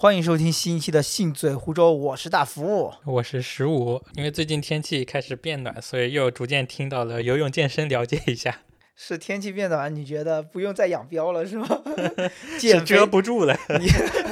[0.00, 4.00] 欢迎收听新一期的信嘴湖州，我是大福，我是十五。
[4.14, 8.60] 因为最近天气开始变暖，所以又逐渐听到了游泳健身，了解一下。
[8.94, 11.66] 是天气变暖，你觉得不用再养膘了是吗？
[12.60, 13.58] 是遮不住了，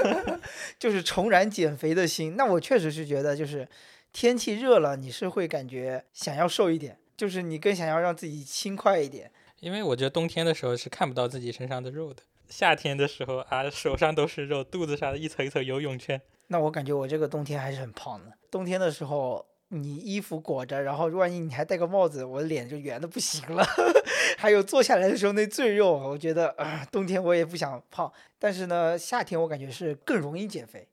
[0.78, 2.36] 就是重燃减肥的心。
[2.36, 3.68] 那我确实是觉得，就是
[4.12, 9.32] 天气热了，你是会感觉想要瘦一点，就是你更想要让自己轻快一点。
[9.58, 12.22] 因为我觉得冬天的时候是看不到自己身上的肉的。
[12.48, 16.20] 夏天的时候啊，手上都是肉，肚子上一层一层游泳圈。
[16.48, 18.32] 那我感觉我这个冬天还是很胖的。
[18.50, 23.66] 冬天的时候，你衣服裹着，然后万一你还戴个帽子，我的脸就圆的不行了。
[24.38, 28.12] 还有坐下来的时候那赘肉，我觉得啊，冬天我也不想胖。
[28.38, 30.86] 但是呢，夏天我感觉是更容易减肥，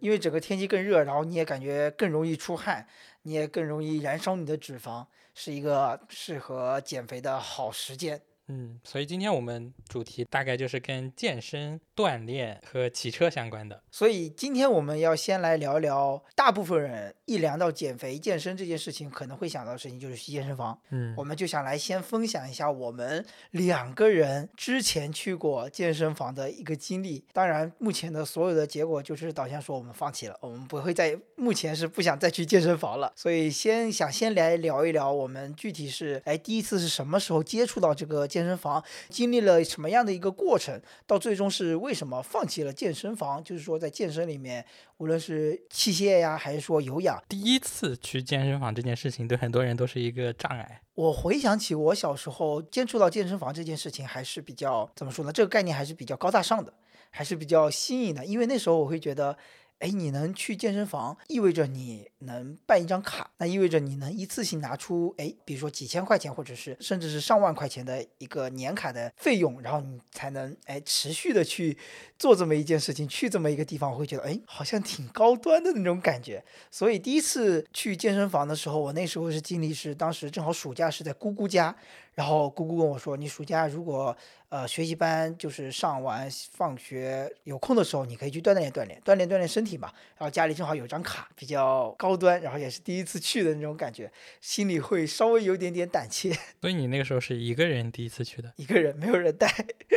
[0.00, 2.86] 因为整个天气更热，然后你也感觉更容易出汗，
[3.22, 8.20] 你也更容易燃烧你的脂肪，是一个适合减肥的好时间。
[8.48, 13.82] 嗯，所以今天我们主题大概就是跟健身、锻炼和骑车相关的。
[13.90, 20.78] 所以今天我们要先来聊聊，大部分人一聊到减肥、健身这件事情，可能会想到的事情就是去健身房。
[20.88, 27.22] 嗯，我们就想来先分享一下我们两个人之前去过健身房的一个经历。
[27.34, 33.12] 当然，目前的所有的结果就是导向说我们放弃了，我们不会再目前是不想再去健身房了。
[33.14, 38.37] 所以先想先来聊一聊，我们具体是哎第一次是什么时候接触到这个健。
[38.38, 40.80] 健身房经历了什么样的一个过程？
[41.08, 43.42] 到最终是为什么放弃了健身房？
[43.42, 44.64] 就是说，在健身里面，
[44.98, 50.82] 无论是器械呀，还是说有氧，第一次去健身房这件事情，对很多人都是一个障碍。
[50.94, 55.32] 我回想起我小时候接触到健身房这件事情，还是比较怎么说呢？
[55.32, 56.72] 这个概念还是比较高大上的，
[57.10, 58.24] 还是比较新颖的。
[58.24, 59.36] 因为那时候我会觉得。
[59.78, 71.78] 哎，你能去健身房，意味着你能办一张卡，那意味着你能一次性拿出，哎，比如说几千块钱，或者是甚至是上万块钱的一个年卡的费用，然后你才能哎持续的去
[72.18, 76.44] 做这么一件事情，去这么一个地方，我会觉得哎，好像挺高端的那种感觉。
[76.70, 81.76] 所以第一次去健身房的时候，我那时候是经历是当时正好暑假是在姑姑家。
[82.18, 84.16] 然后姑姑跟我说：“你暑假如果
[84.48, 89.92] 呃学习班就是上完放学有空的时候，你可以去锻炼锻炼，锻炼锻炼身体嘛。
[90.16, 96.32] 然后家里正好有张卡，比较高端，然后也是第一次去的那种感觉，心里会稍微有点点胆怯。
[96.60, 99.46] 所以你那个时候是一个人第一次去的，一个人没有人带，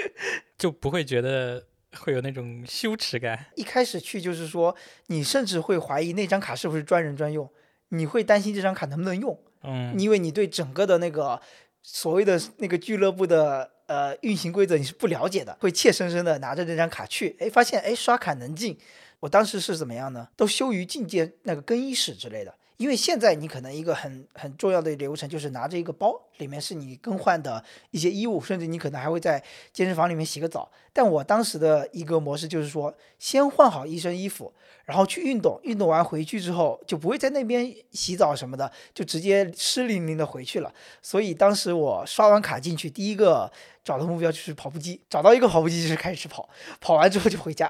[0.60, 1.66] 就不会觉得
[1.98, 3.48] 会有那种羞耻感。
[3.56, 4.76] 一开始去就是说，
[5.08, 7.50] 你甚至会怀疑那张卡是不是专人专用，
[7.90, 11.42] 你会担心这张卡能不能用，嗯，因为你对整个的那个。”
[11.84, 18.78] 所谓的那个俱乐部的呃运行规则你是不了解的，会怯生生的拿着那张卡去，哎，发现哎刷卡能进，
[19.20, 20.30] 我当时是怎么样呢？
[20.36, 30.68] 都羞于进见那个更衣室之类的，因为现在你可能一个很很重要的流程就是拿着一个包，里面是你更换的一些衣物，甚至你可能还会在健身房里面洗个澡。
[30.92, 34.52] 但我当时的一个模式就是说，先换好一身衣服。
[34.84, 40.74] 然后去运动，运动完回去之后就不会在那边洗澡什么的，就直接湿淋淋的回去了。
[41.02, 43.50] 所以当时我刷完卡进去，第一个
[43.84, 46.48] 找的目标就是跑步机，找到一个跑步机就是开始跑，
[46.80, 47.70] 跑完之后就回家，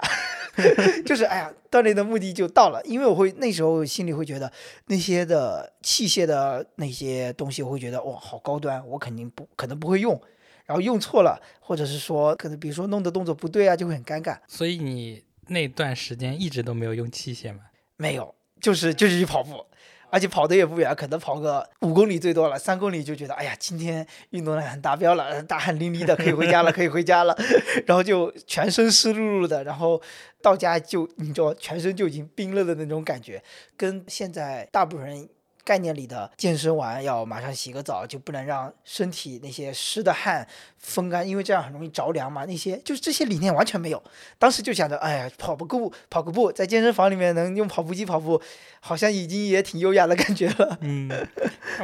[1.05, 2.81] 就是哎呀，锻炼的目的就到了。
[2.85, 4.51] 因为我会那时候心里会觉得
[4.87, 10.19] 那些的器械的那些东西，我会觉得哇好高端，我肯定不可能不会用，
[10.65, 14.37] 然后用错了，或者是说可能比如说弄的动作不对啊，就会很尴尬。
[14.47, 15.23] 所以你。
[15.47, 17.61] 那段时间一直都没有用器械吗？
[17.97, 19.65] 没有，就是就是去跑步，
[20.11, 27.35] 而且跑的也不远，可能跑个五公里最多了，三公里就觉得哎呀，今天运动量很达标了，大汗淋漓的，可以回家了，可以回家了，
[27.87, 30.01] 然后就全身湿漉漉的，然后
[30.41, 33.41] 到家就你知道，全身就已经冰了的那种感觉，
[33.77, 35.29] 跟现在大部分人。
[35.63, 42.45] 概念里的健身完要马上洗个澡，就不能让身体那些湿的汗风干，因为这样很容易着凉嘛。
[42.45, 44.03] 那些就是这些理念完全没有。
[44.39, 48.41] 当时就想着，哎呀，跑个步，跑个步，在健身房里面能用跑步机跑步，
[48.79, 50.77] 好像已经也挺优雅的感觉了。
[50.81, 51.09] 嗯，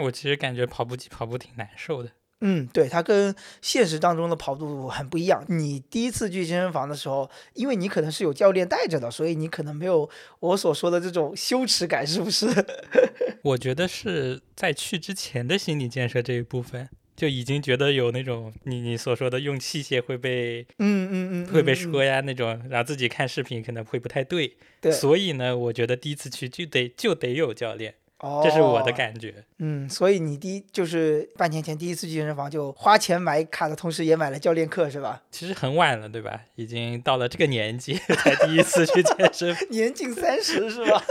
[0.03, 2.09] 我其实感觉跑步机跑步挺难受的。
[2.41, 5.43] 嗯，对，它跟现实当中的跑步很不一样。
[5.49, 10.07] 你第一次去健身房的时候，因为你可能是有教练带着的，所以你可能没有
[10.39, 12.45] 我所说的这种羞耻感，是不是？
[13.43, 24.55] 我觉得是在去之前的心理建设这一部分，就已经觉得有那种你你所说的用器械会被嗯嗯嗯会被说呀那种，然后自己看视频可能会不太对。
[24.79, 27.95] 对，所以呢，我觉得第一次去就得就得有教练。
[28.43, 35.21] 这是我的感觉，嗯，所以你第一就是半年前第一次去健身房，就花钱买卡的同时，也买了教练课，是吧？
[35.29, 36.41] 其实很晚了，对吧？
[36.55, 41.03] 已经到了这个年纪 才第一次去健身， 年近三十是吧？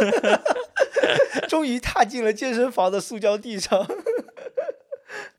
[1.48, 3.86] 终于踏进了健身房的塑胶地上。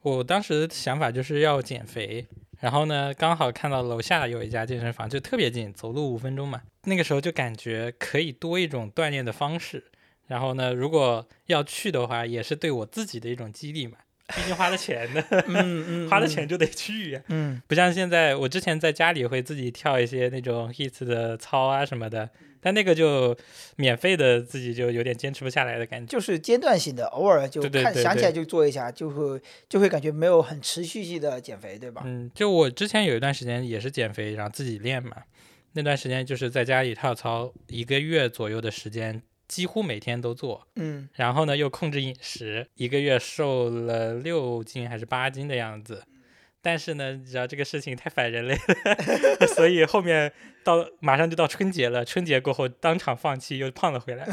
[0.03, 2.25] 我当时的想法就是要减肥，
[2.61, 6.61] 然后呢，刚好看到楼下有一家健身房，就特别近，走路五分钟嘛。
[6.85, 9.83] 那个时候就感觉可以多一种锻炼的方式。
[10.27, 13.97] 然后呢，如果要去的话，也是对我自己的一种激励嘛。
[14.35, 17.21] 毕竟花了钱的，嗯 嗯，花了钱就得去呀。
[17.29, 22.29] 嗯，不像现在，我之前在家里会自己跳一些那种 hits 的操啊什么的，
[22.59, 23.33] 但那个就
[23.77, 26.11] 免费的，自己就有点坚持不下来的感觉。
[26.11, 32.03] 就是间断性的，偶尔就看想起来就做一下，就会就会感觉没有很持续性的减肥，对吧？
[32.05, 35.15] 嗯，就我之前有一段时间也是减肥，然后自己练嘛。
[35.71, 40.67] 那段时间就是在家里跳操，一个月左右的时间，几乎每天都做。
[40.75, 46.03] 嗯然后呢，又控制饮食，一个月瘦了六斤还是八斤的样子。
[46.61, 48.55] 但是呢，你知道这个事情太反人类
[49.39, 50.31] 了， 所以后面
[50.63, 54.25] 到马上就到春节了，春节过后当场放弃，又胖了回来。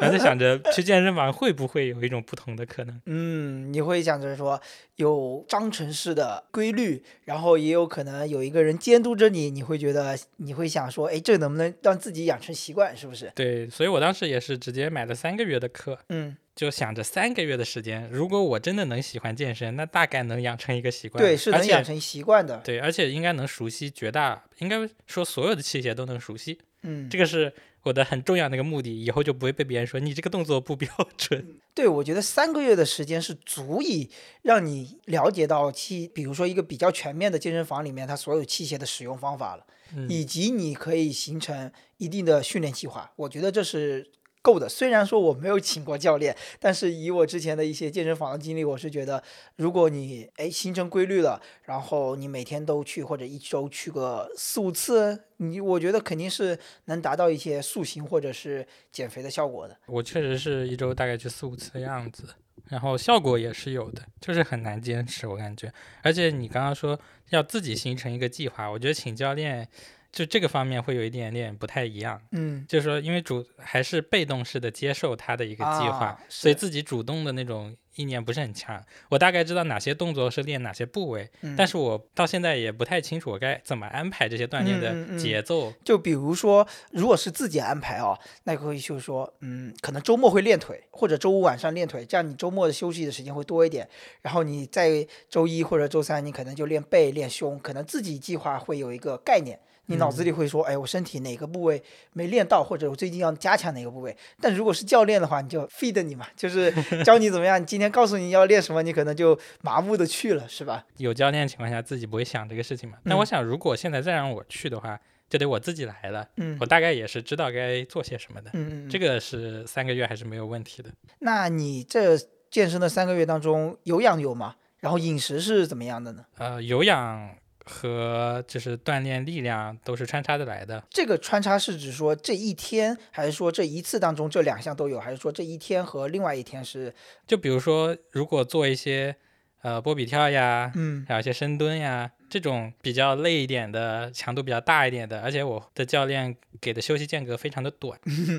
[0.00, 3.00] 然后就想着 去健身房会不会有一种不同的可能？
[3.06, 4.60] 嗯，你会想着说
[4.96, 13.32] 有章程式的规律，然后也有可能有一个人监督着你，你会觉得你会想说，哎，这能不能让自己养成习惯，是不是？
[13.34, 21.22] 对，所以我当时也是直接买了三个月的课，嗯，就想着三个月的时间，如果我真的能喜欢健身，那大概能养成一个习惯。
[21.22, 22.58] 对，是能养成习惯的。
[22.58, 26.58] 对，而且应该能熟悉绝大，应该说所有的器械都能熟悉。
[26.82, 27.52] 嗯，这个是
[27.84, 31.58] 我的很重要的一个目的，以后就不会被别人说你这个动作不标准。
[31.72, 34.10] 对，我觉得三个月的时间是足以
[34.42, 39.64] 让你了解到器，比如说一个比较全面的健身房里面它所有器械的使用方法了，
[39.96, 43.10] 嗯以及你可以形成一定的训练计划。
[43.16, 44.10] 我觉得这是
[44.42, 44.68] 够的。
[44.68, 49.22] 虽然说我没有请过教练，但是以我之前的一些健身房的经历，我是觉得，
[49.56, 59.76] 如果你哎形成规律了，然后你每天都去或者一周去个四五次，你我觉得肯定是能达到一些塑形或者是减肥的效果的。
[59.86, 62.24] 我确实是一周大概去四五次的样子，
[62.68, 65.72] 然后效果也是有的，就是很难坚持，我感觉。
[66.02, 66.98] 而且你刚刚说
[67.30, 69.68] 要自己形成一个计划，我觉得请教练
[70.12, 72.20] 就这个方面会有一点点不太一样。
[72.32, 78.84] 嗯，就是说，因为主还是被动式的接受他的一个计划，啊所以自己主动的那种意念不是很强。
[79.08, 85.72] 我大概知道哪些动作是练哪些部位，嗯但是我到现在也不太清楚我该怎么安排这些锻炼的节奏。
[85.82, 93.88] 就比如说，如果是自己安排哦，那可以就是说，嗯，可能周末会练腿，或者周五晚上练腿，这样你周末的休息的时间会多一点。
[94.20, 99.58] 然后你在周一或者周三，你可能就练背、练胸，可能自己计划会有一个概念。
[99.86, 101.82] 你脑子里会说，哎，我身体哪个部位
[102.12, 104.16] 没练到，或者我最近要加强哪个部位。
[104.40, 106.72] 但如果是教练的话，你就 feed 你嘛，就是
[107.04, 107.60] 教你怎么样。
[107.60, 110.84] 你今天告诉你要练什么，你可能就麻木的去了，是吧？
[110.98, 112.98] 有教练的情况下，自己不会想这个事情嘛。
[113.02, 114.98] 那我嗯想，如果现在再让我去的话，
[115.28, 118.50] 就得我自己来了，嗯我大概也是知道该做些什么的。
[118.54, 120.90] 嗯嗯，这个是三个月还是没有问题的。
[121.20, 122.16] 那你这
[122.50, 124.54] 健身的三个月当中，有氧有吗？
[124.80, 126.24] 然后饮食是怎么样的呢？
[126.38, 127.30] 呃，有氧
[127.64, 130.82] 和就是锻炼力量都是穿插着来的。
[130.90, 136.94] 这个穿插是指说这一天，还是说这一次当中这两项都有，还是说这一天和另外一天是？
[137.26, 139.14] 就比如说，如果做一些
[139.62, 147.98] 呃波比跳呀，嗯还有一些深蹲呀，这种比较累一点的、强度比较大一点的，而且我的教练给的休息间隔非常的短，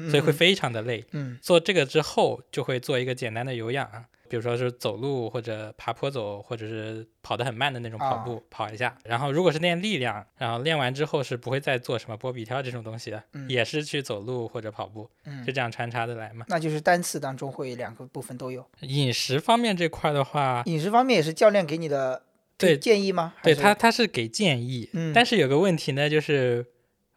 [0.09, 1.05] 所以会非常的累。
[1.11, 8.97] 嗯做这个之后，就会做一个简单的有氧，比如说是走路或者爬坡走，或者是跑得很慢的那种跑步，跑一下。
[9.03, 16.47] 然后如果是练力量，然后练完之后是不会再做什么波比跳这种东西的，嗯也是去走路或者跑步，嗯就，这样穿插的来嘛。
[16.49, 18.65] 那就是单次当中会两个部分都有。
[18.79, 22.23] 饮食方面这块的话，饮食方面也是教练给你的
[22.57, 23.35] 对建议吗？
[23.43, 26.65] 对他他是给建议，嗯但是有个问题呢，就是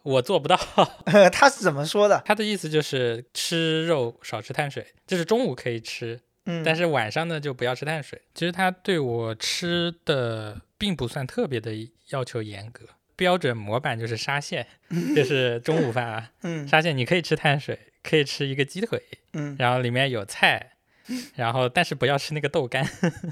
[0.03, 0.55] 我做不到。
[1.33, 2.23] 他是怎么说的？
[2.27, 8.21] 他的意思就是吃肉少吃碳水，就是中午可以吃，嗯，但是晚上呢就不要吃碳水。
[8.35, 11.73] 其实他对我吃的并不算特别的
[12.11, 14.67] 要求严格，标准模板就是沙县，
[15.15, 19.03] 就 是中午饭啊，嗯沙县你可以吃碳水，可以吃一个鸡腿，
[19.35, 20.73] 嗯，然后里面有菜。
[21.37, 22.85] 然后，但是不要吃那个豆干，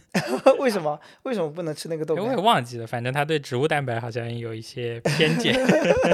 [0.58, 2.44] 为什么为什么不能吃那个豆干我也干？
[2.44, 2.86] 忘记了。
[2.86, 5.54] 反正他对植物蛋白好像有一些偏见，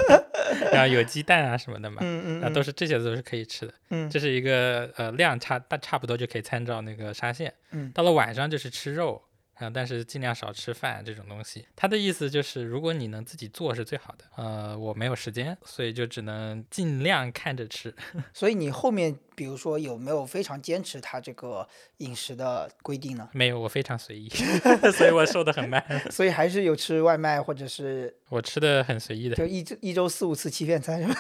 [0.73, 3.75] 然后有鸡蛋啊什么的嘛，嗯嗯，啊，都是是这些都是可以吃的。
[3.91, 7.53] 嗯这是一个呃量差大差不多就可以参照那个沙县。
[7.73, 9.21] 嗯到了晚上就是吃肉
[9.67, 11.67] 啊、但是尽量少吃饭这种东西。
[11.77, 14.25] 他的意思就是，如果你能自己做是最好的。
[14.37, 17.95] 呃，我没有时间，所以就只能尽量看着吃。
[18.33, 23.29] 所以你后面比如说有没有非常坚持他这个饮食的规定呢？
[23.33, 24.29] 没有，我非常随意，
[24.97, 25.85] 所以我瘦得很慢。
[26.11, 31.15] 所以还是有吃外卖或者是我吃的很随意的，就一周一周四五次欺骗餐是吧？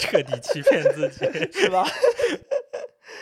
[0.00, 1.26] 彻底欺骗自己。
[1.52, 1.86] 是吧？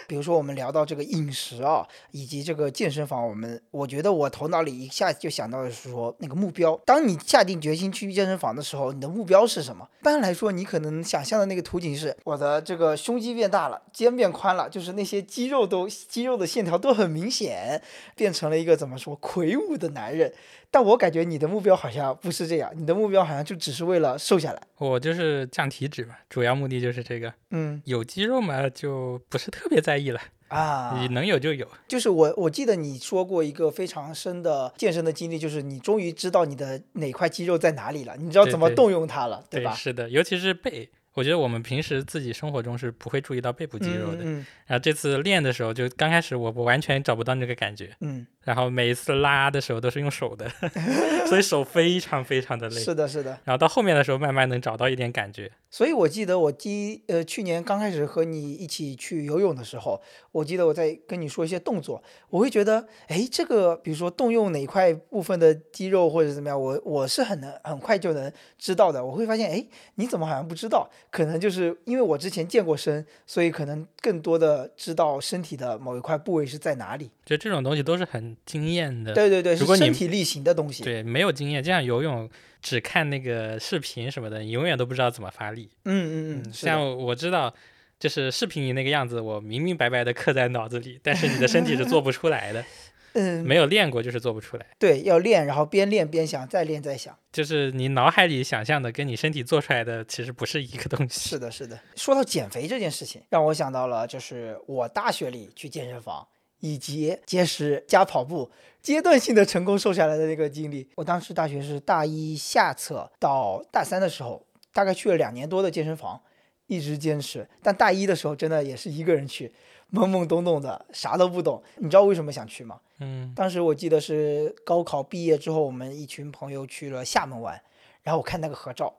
[0.06, 6.78] 比如说我们聊到这个饮食啊，以及这个健身房，我们我觉得我头脑里一下就想到的是说那个目标。
[6.84, 9.88] 当你下定决心去健身房的时候，你的目标是什么？
[10.00, 17.80] 一般来说，你可能想象的那个图景是我的这个胸肌变大了，肩变宽了，就是那些肌肉都肌肉的线条都很明显，
[18.14, 20.32] 变成了一个怎么说魁梧的男人。
[20.74, 24.60] 但我感觉你的目标好像不是这样，你的目标好像就只是为了瘦下来。
[24.78, 27.32] 我就是降体脂嘛，主要目的就是这个。
[27.52, 31.64] 嗯有肌肉嘛，就不是特别在意了，啊，你能有就有。
[31.86, 39.72] 就是我我记得你说过一个非常深的健身的经历，就是你终于知道你的哪块肌肉在哪里了，你知道怎么动用它了，对，吧？
[39.76, 44.22] 是的，尤其是背，我觉得我们平时自己生活中是不会注意到背部肌肉的。
[44.24, 50.50] 嗯嗯然后这次练的时候，就刚开始我我完全找不到那个感觉，嗯，然后每一次拉的时候都是用手的，
[51.28, 52.80] 所以手非常非常的累。
[52.80, 53.38] 是的，是的。
[53.44, 55.50] 然后到后面的时候，慢慢能找到一点感觉。
[55.74, 60.00] 所以我记得我第一呃去年刚开始和你一起去游泳的时候，
[60.30, 62.00] 我记得我在跟你说一些动作，
[62.30, 69.04] 我会觉得，哎，这个比如说动用哪块部分的肌肉或者怎么样，我我是很能很快就能知道的。
[69.04, 69.66] 我会发现，哎，
[69.96, 70.88] 你怎么好像不知道？
[71.10, 77.10] 可能就是因为我之前健过身，所以可能更多的知道身体的某一块部位是在哪里。
[77.24, 79.12] 就这种东西都是很经验的。
[79.12, 80.84] 对对对，是如果你身体力行的东西。
[80.84, 82.30] 对，没有经验，就像游泳，
[82.64, 85.68] 只看那个视频什么的，你永远都不知道怎么发力。
[85.84, 87.54] 嗯嗯嗯，像我知道，
[88.00, 92.64] 就是视频里那个样子，我明明白白的刻在脑子里，但是你的身体是做不出来的，
[93.12, 94.64] 嗯，没有练过就是做不出来。
[94.78, 97.14] 对，要练，然后边练边想，再练再想。
[97.30, 101.28] 就是你脑海里想象的跟你身体做出来的其实不是一个东西。
[101.28, 101.78] 是的，是的。
[101.96, 106.26] 说到减肥这件事情，让我想到了就是我大学里去健身房，
[106.60, 108.50] 以及节食加跑步，
[108.84, 110.86] 阶段性的成功瘦下来的那个经历。
[110.96, 116.20] 我当时大学是大一下册到大三的时候，大概去了两年多的健身房，
[116.66, 117.48] 一直坚持。
[117.62, 119.50] 但大一的时候真的也是一个人去，
[119.90, 121.62] 懵懵懂懂的，啥都不懂。
[121.76, 122.78] 你知道为什么想去吗？
[123.00, 127.58] 嗯，当时我记得是高考毕业之后，我们一群朋友去了厦门玩，
[128.02, 128.92] 然后我看那个合照，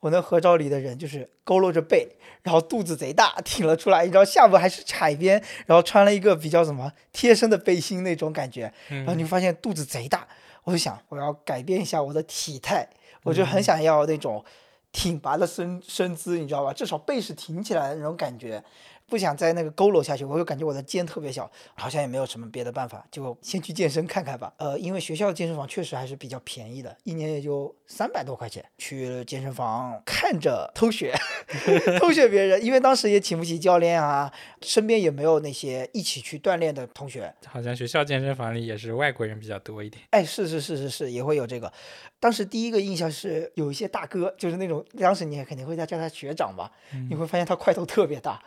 [0.00, 10.26] 我那合照里的人就是佝偻着背，然后肚子贼大，挺了出来，你知道下部还是海边，然后穿了一个比较什么贴身的背心那种感觉，然后你发现肚子贼大，
[10.64, 12.88] 我就想我要改变一下我的体态，
[13.24, 14.44] 我就很想要那种
[14.90, 16.72] 挺拔的身身姿，你知道吧？
[16.72, 18.62] 至少背是挺起来的那种感觉。
[19.10, 24.52] 不想在那个佝偻下去，我就感觉我的肩特别小，好像也没有什么别的办法，就先去健身看看吧。
[24.56, 28.64] 呃，因为学校的健身房确实还是比较便宜的，一年也就三百多块钱。
[28.78, 31.12] 去健身房看着偷学，
[31.98, 37.34] 偷学别人，因为当时也请不起教练啊，身边也没有那些一起去锻炼的同学。
[37.46, 40.02] 好像学校健身房里也是外国人比较多一点。
[40.10, 41.72] 哎，是是是是是，也会有这个。
[42.18, 46.70] 当时第一个印象是有一些大哥，就是那种当时你也肯定会叫他学长吧，
[47.08, 48.42] 你会发现他块头特别大，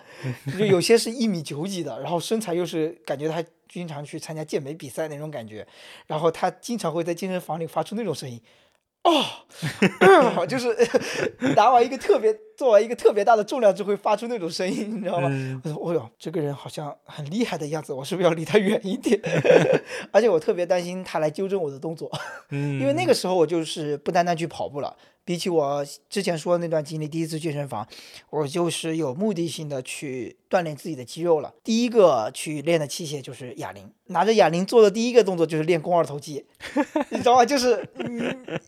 [0.57, 5.65] 就有些是一米九几的，然后身材又是感觉他经常去参加健美比赛那种感觉，
[6.07, 8.41] 然后他经常会在健身房里发出那种声音。
[9.03, 10.73] 哦， 就是
[11.57, 15.27] 拿完一个特别做完一个特别大的重量就会发出那种声音，你知道吗？
[15.29, 19.19] 嗯我说，哦哟，这个人好像很厉害的样子，我是不是要离他远一点？
[20.13, 22.09] 而且我特别担心他来纠正我的动作，
[22.51, 27.87] 嗯，因为那个时候我就是不单单去跑步了，比起我之前说的那段经历，第一次健身房，
[28.29, 31.53] 我就是有目的性的去锻炼自己的肌肉了。
[31.63, 36.45] 第一个去练的器械就是哑铃，拿着哑铃做的第一个动作就是练肱二头肌，
[37.09, 37.45] 你知道吗？
[37.45, 38.21] 就是你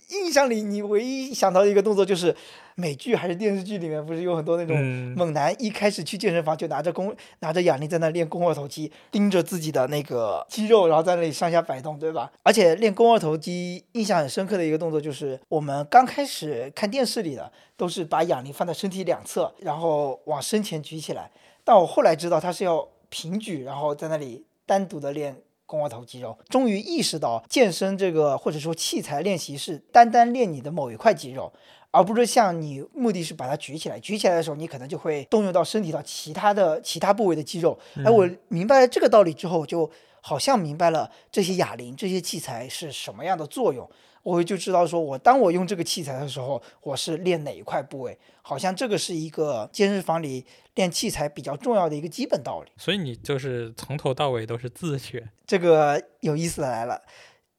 [0.10, 2.36] 印象里你唯一想到的一个动作就是
[2.76, 12.32] 美剧还是电视剧里面不是有很多那种嗯猛男一开始去健身房就拿着弓拿着哑铃在那练肱二头肌，盯着自己的那个肌肉，然后在那里上下摆动，对吧？
[12.44, 21.32] 而且练肱二头肌印象很深刻的一个动作就是，我们刚开始看电视里的都是把哑铃放在身体两侧，然后往身前举起来，
[21.64, 25.38] 但我后来知道它是要平举，然后在那里单独的练。
[25.68, 31.52] 肱二头肌肉，终于意识到健身这个或者说器材练习是单单练你的某一块肌肉，
[31.96, 37.80] 而不是像你目的是把它举起来，举起来的时候，你可能就会动用到身体到其他的其他部位的肌肉。
[38.04, 43.90] 哎，我明白了这个道理之后，就好像明白了这些哑铃、这些器材是什么样的作用。
[44.24, 52.72] 我就知道说，我当我用这个器材的时候，我是练哪一块部位，好像这个是一个健身房里练器材比较重要的一个基本道理。
[52.76, 55.30] 所以你就是从头到尾都是自学。
[55.46, 57.04] 这个有意思的来了，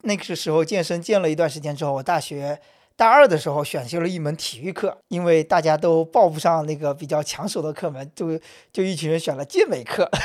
[0.02, 2.60] 那个时候健身健了一段时间之后，我大学
[2.96, 8.40] 大二的时候选修了一门体育课，因为大家都报不上那个比较抢手的课门，就
[8.72, 10.10] 就一群人选了健美课。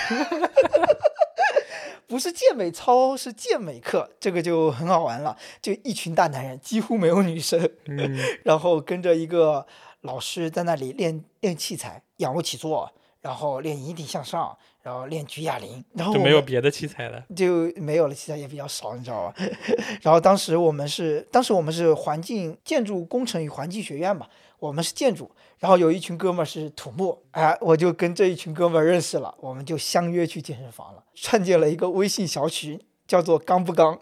[2.07, 5.37] 不是健美操，是健美课，这个就很好玩了。
[5.61, 9.65] 就一群大男人，几乎没有女生，嗯 然后跟着一个
[10.01, 17.23] 老师在那里练练器材，仰卧起坐，然后练引体向上，然后练举哑铃，然后就没有别的器材了。
[17.35, 19.35] 就没有了，器材也比较少，你知道吧？
[20.01, 24.27] 然后当时我们是，当时我们是环境建筑工程与环境学院嘛，
[24.59, 33.99] 我们是建筑，然后有一群哥们儿是土木，哎，我就跟这一群哥们儿认识了，我们就相约去健身房了，创建了一个微信小群，叫做“刚不刚”。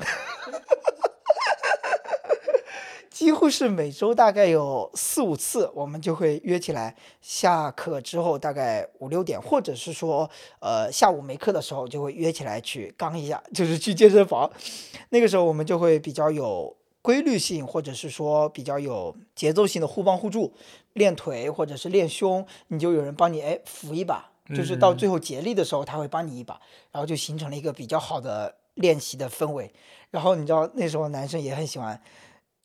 [3.20, 14.50] 几乎是每周大概有四五次，我们就会约起来，下课之后大概五六点，或者是说，呃，下午没课的时候，就会约起来去刚一下，就是去健身房。
[15.12, 20.54] 那个时候我们就会比较有规律性，或者是说比较有节奏性的互帮互助，
[20.94, 26.58] 练腿或者是练胸，你就有人帮你哎扶一把，就是到最后竭力的时候他会帮你一把，
[26.94, 29.70] 然后就形成了一个比较好的练习的氛围。
[30.10, 32.02] 然后你知道那时候男生也很喜欢。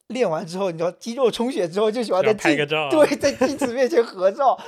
[0.09, 4.59] 练完之后，你知道肌肉充血之后就喜欢在要拍镜个照对，在镜子面前合照。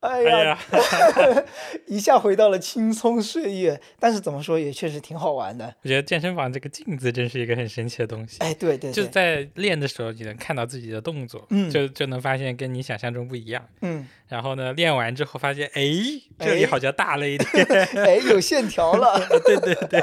[0.00, 0.56] 哎哎呀，
[1.88, 3.80] 一下回到了青葱岁月。
[3.98, 5.74] 但是怎么说，也确实挺好玩的。
[5.82, 8.38] 我觉得健身房这个镜子真是一个很神奇的东西。
[8.38, 13.66] 哎，对对就是，在练的时候，你能看到自己的动作，嗯就就能发现跟你想象中不一样。
[13.80, 15.82] 嗯，然后呢，练完之后发现，哎，
[16.38, 17.64] 这里哎好像大了一点，
[17.96, 19.18] 哎，有线条了。
[19.44, 20.00] 对对对，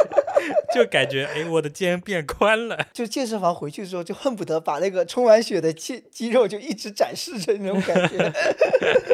[0.73, 2.87] 就感觉哎，我的肩变宽了。
[2.91, 8.33] 就健身房回去之后，就恨不得把那个充完血的肌肌肉就一直展示着那种感觉，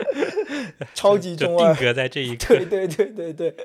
[0.96, 1.74] 超级就中二。
[1.76, 3.56] 定格在这一刻对， 对对对对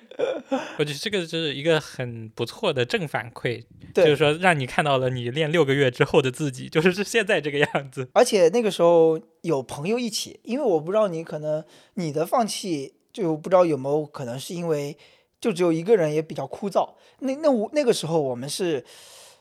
[0.78, 3.62] 我觉得这个就是一个很不错的正反馈，
[3.94, 8.08] 就是说让你看到了你练六个月之后的自己，就是是现在这个样子。
[8.12, 11.64] 而且那个时候有朋友一起，因为我不知道你可能
[11.94, 14.96] 你的放弃，就不知道有没有可能是因为
[15.40, 16.88] 就只有一个人也比较枯燥。
[17.20, 18.84] 那那我那个时候我们是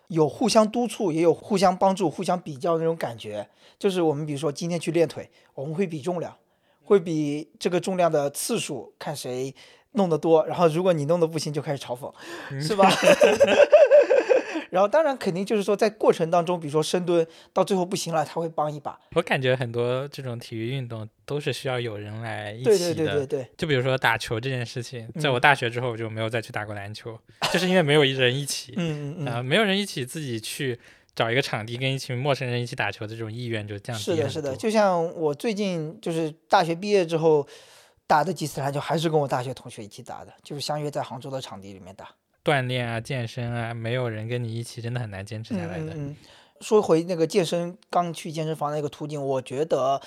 [0.07, 3.47] 有互相督促，也有互相帮助、互相比较那种感觉。
[3.77, 6.35] 就是我们比如说今天去练腿，我们会比重量，
[6.83, 9.53] 会比这个重量的次数，看谁
[9.93, 10.45] 弄得多。
[10.45, 12.11] 然后如果你弄得不行，就开始嘲讽，
[12.61, 12.89] 是吧？
[14.75, 18.99] 然后当然肯定就是说，在过程当中，比如说深蹲到最后不行了，他会帮一把。
[19.13, 22.93] 我感觉很多这种体育运动都是需要有人来一起对的。
[22.93, 27.17] 对对对对，就比如说打球这件事情，在我嗯大学之后我就没有再去打过篮球，
[27.53, 30.77] 就是因为没有一人一起，嗯嗯啊、嗯，没有人一起自己去
[31.15, 34.53] 找一个场地跟一群陌生人一起打球的这种意愿就降低是的，是的。
[34.57, 37.47] 就像我最近就是大学毕业之后
[38.05, 42.09] 打的几次篮球，还是跟我大学同学一起打的，就是相约在杭州的场地里面打。
[42.45, 45.85] 锻炼啊、健身啊，没有人跟你一起，真的很难坚持下来的。
[45.85, 46.15] 嗯嗯嗯。
[46.61, 49.99] 说回那个健身，刚去健身房那个途径，我觉得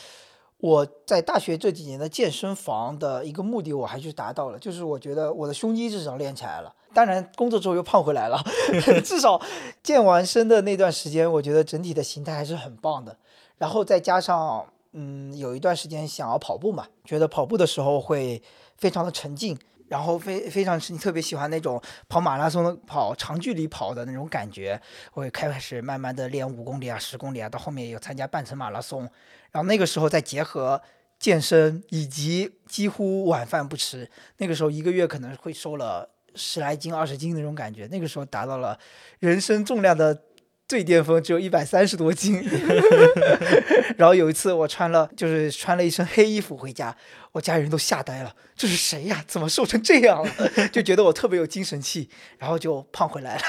[0.59, 6.75] 我在大学这几年的健身房的一个目的，我还是达到了，就是我觉得我的胸肌至少练起来了。
[6.95, 8.43] 当然，工作之后又胖回来了，
[9.05, 9.41] 至少
[9.83, 13.17] 健完身的那段时间，我觉得整体的形态还是很棒的。
[13.59, 18.43] 然后再加上，嗯，有一段时间想要跑步嘛，觉得跑步的时候会
[18.79, 19.57] 非常的沉浸，
[19.89, 24.81] 然后非非常是你特别喜欢那种跑马拉松跑长距离跑的那种感觉，
[25.15, 29.03] 我也开始慢慢的练五公里啊、十公里啊，到后面有参加半程马拉松，
[29.51, 30.81] 然后那个时候再结合
[31.19, 38.79] 健身以及几乎晚饭不吃，那个时候一个月可能会瘦了十来斤、二十斤那种感觉，那个时候达到了
[39.19, 40.23] 人生重量的。
[40.69, 42.45] 最巅峰只有一百三十多斤
[43.97, 46.95] 然后有一次我穿了就是穿了一身黑衣服回家，
[47.33, 49.25] 我家人都吓呆了，这是谁呀？
[49.27, 50.69] 怎么瘦成这样了？
[50.71, 53.43] 就觉得我特别有精神气，然后就胖回来了。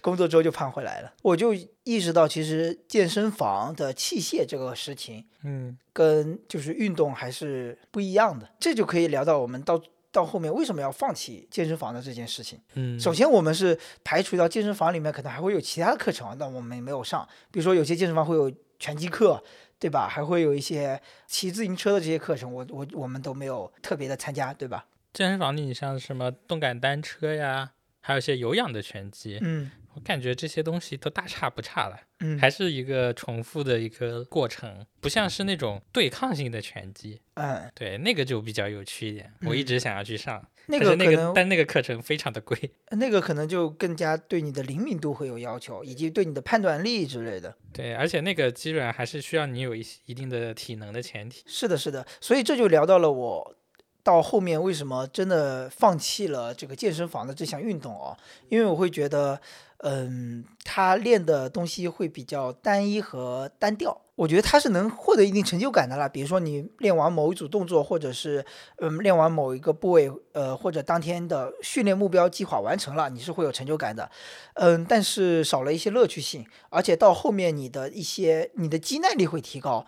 [0.00, 1.52] 工作之后就胖回来了，我就
[1.84, 9.80] 意识到其实健身房的器械这个事情嗯，跟就是运动还是不一样的，这就可以聊到我们到
[10.12, 12.60] 到后面为什么要放弃健身房的这件事情。
[12.74, 17.26] 嗯，首先，我们是排除掉健身房里面可能还会有其他的课程，那我们没有上。
[17.50, 19.42] 比如说，有些健身房会有拳击课，
[19.78, 20.06] 对吧？
[20.06, 24.86] 还会有一些骑自行车的这些课程，我我我们都没有特别的参加，对吧？
[25.14, 37.20] 健身房里你像什么动感单车呀，还有一些有氧的拳击，嗯我感觉这些东西都大差不差了，嗯，还是一个重复的一个过程，不像是那种对抗性的拳击。
[37.34, 42.58] 嗯，对，那个就比较有趣一点，我一嗯直想要去上，那个那个但那个课程非常的贵。
[42.90, 47.56] 那个可能就更加对你的灵敏度会有要求，以及对你的判断力之类的。
[47.72, 51.42] 对，而且那个基本上还是需要你有一些一定的体能的前提。
[51.46, 53.56] 是的，是的，所以这就聊到了我
[54.02, 58.16] 到后面为什么真的放弃了这个健身房的这项运动哦，
[58.48, 59.40] 因为我会觉得，
[59.78, 64.00] 嗯，他练的东西会比较单一和单调。
[64.14, 68.44] 我觉得他是能获得一定成就感的啦，比如说你练完某一组动作，或者是
[68.76, 74.08] 嗯练完某一个部位，呃或者当天的训练目标计划完成了，你是会有成就感的，
[74.54, 79.84] 嗯，但是少了一些乐趣性，而且到后面你的一些你的肌耐力会提高，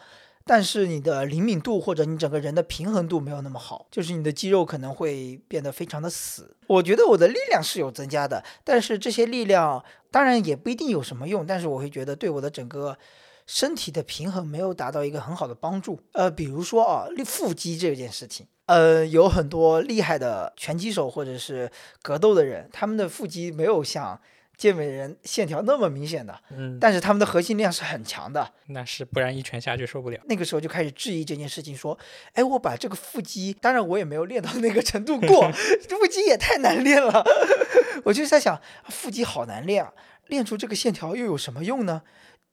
[0.46, 6.54] 但是你的灵敏度或者你整个人的平衡度没有那么好，就是你的肌肉可能会变得非常的死。
[6.66, 12.98] 我觉得我的力量是有增加的，但是这些力量当然也不一定有什么用，但是我会觉得对我的整个
[13.46, 15.98] 身体的平衡没有达到一个很好的帮助。
[16.12, 21.70] 呃，比如说啊，腹肌这件事情，呃，有很多厉害的拳击手或者是
[22.02, 24.20] 格斗的人，他们的腹肌没有像。
[24.56, 28.52] 健美人线条那么明显的，嗯，但是他们的核心力量是很强的。
[28.68, 30.20] 那是不然一拳下去受不了。
[30.26, 31.98] 那个时候就开始质疑这件事情，说
[32.34, 35.50] ：“哎，我把这个腹肌，当然我也没有练到那个程度过，
[35.88, 37.24] 腹肌也太难练了。
[38.04, 39.92] ”我就在想，腹肌好难练啊，
[40.28, 42.02] 练出这个线条又有什么用呢？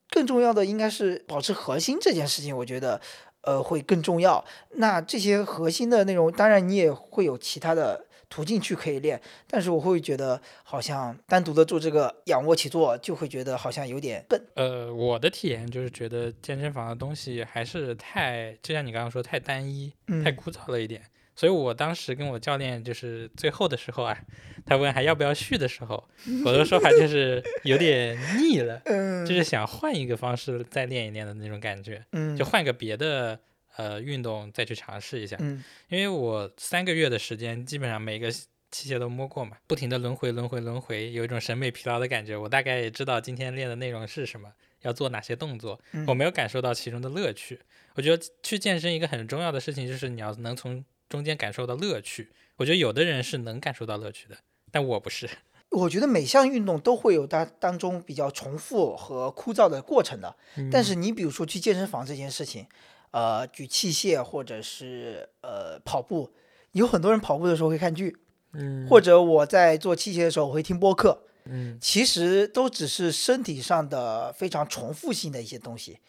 [0.09, 2.99] 更重要的应该是保持核心这件事情，我觉得
[3.41, 4.43] 呃会更重要。
[4.71, 8.07] 那这些核心的内容，当然你也会有其他的。
[8.31, 14.41] 途径去可以练，但是我会觉得好像单独的做这个仰卧起坐，就会觉得好像有点笨。
[14.55, 19.91] 呃，我的体验就是觉得健身房的东西还是太，就像你刚刚说，太单一、
[20.23, 21.03] 太枯燥了一点。
[21.35, 24.17] 所以我当时跟我教练就是最后的时候啊，
[24.65, 26.01] 他问还要不要续的时候，
[26.45, 28.81] 我的说法就是有点腻了，
[29.27, 32.05] 就是想换一个方式再练一练的那种感觉，
[32.37, 33.37] 就换个别的。
[33.77, 42.35] 呃，运动再去尝试一下，嗯，因为我三个月的时间，基本上每个器械都摸过嘛，不停的轮回轮回轮回，有一种审美疲劳的感觉。
[42.35, 47.59] 我大概也知道今天练的内容是什么，要做哪些动作，我没有感受到其中的乐趣。
[47.95, 52.29] 我觉得去健身一个很重要的事情就是你要能从中间感受到乐趣。
[52.57, 54.37] 我觉得有的人是能感受到乐趣的，
[54.71, 55.29] 但我不是。
[55.71, 60.35] 我觉得每项运动都会有当当中比较重复和枯燥的过程的，
[60.71, 62.67] 但是你比如说去健身房这件事情。
[63.11, 66.31] 呃，举器械或者是呃跑步，
[66.71, 68.17] 有很多人跑步的时候会看剧，
[68.53, 75.99] 嗯，或者我在做器械的时候我会听播客，嗯，其实都只是身体上的非常重复性的一些东西，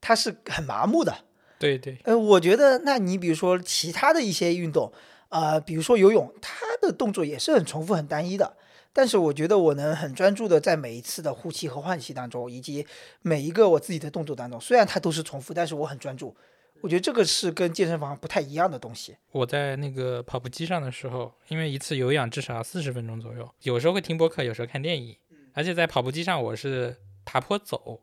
[0.00, 1.14] 它是很麻木的。
[1.58, 4.92] 对对，呃，我觉得，那你比如说其他的一些运动，
[5.30, 8.56] 呃，比如说游泳，它的动作也是很重复、很单一的。
[8.96, 12.86] 但是我觉得我能很专注的在每一次的呼气和换气当中，以及
[13.20, 16.34] 每一个我自己的动作当中，虽然它都是重复，但是我很专注。
[16.80, 19.14] 我觉得这个是跟健身房不太一样的东西。
[19.32, 25.14] 我在那个跑步机上的时候，因为一次有氧至少要四十分钟左右，有时候会听播客，有时候看电影，
[25.52, 28.00] 而且在跑步机上我是爬坡走。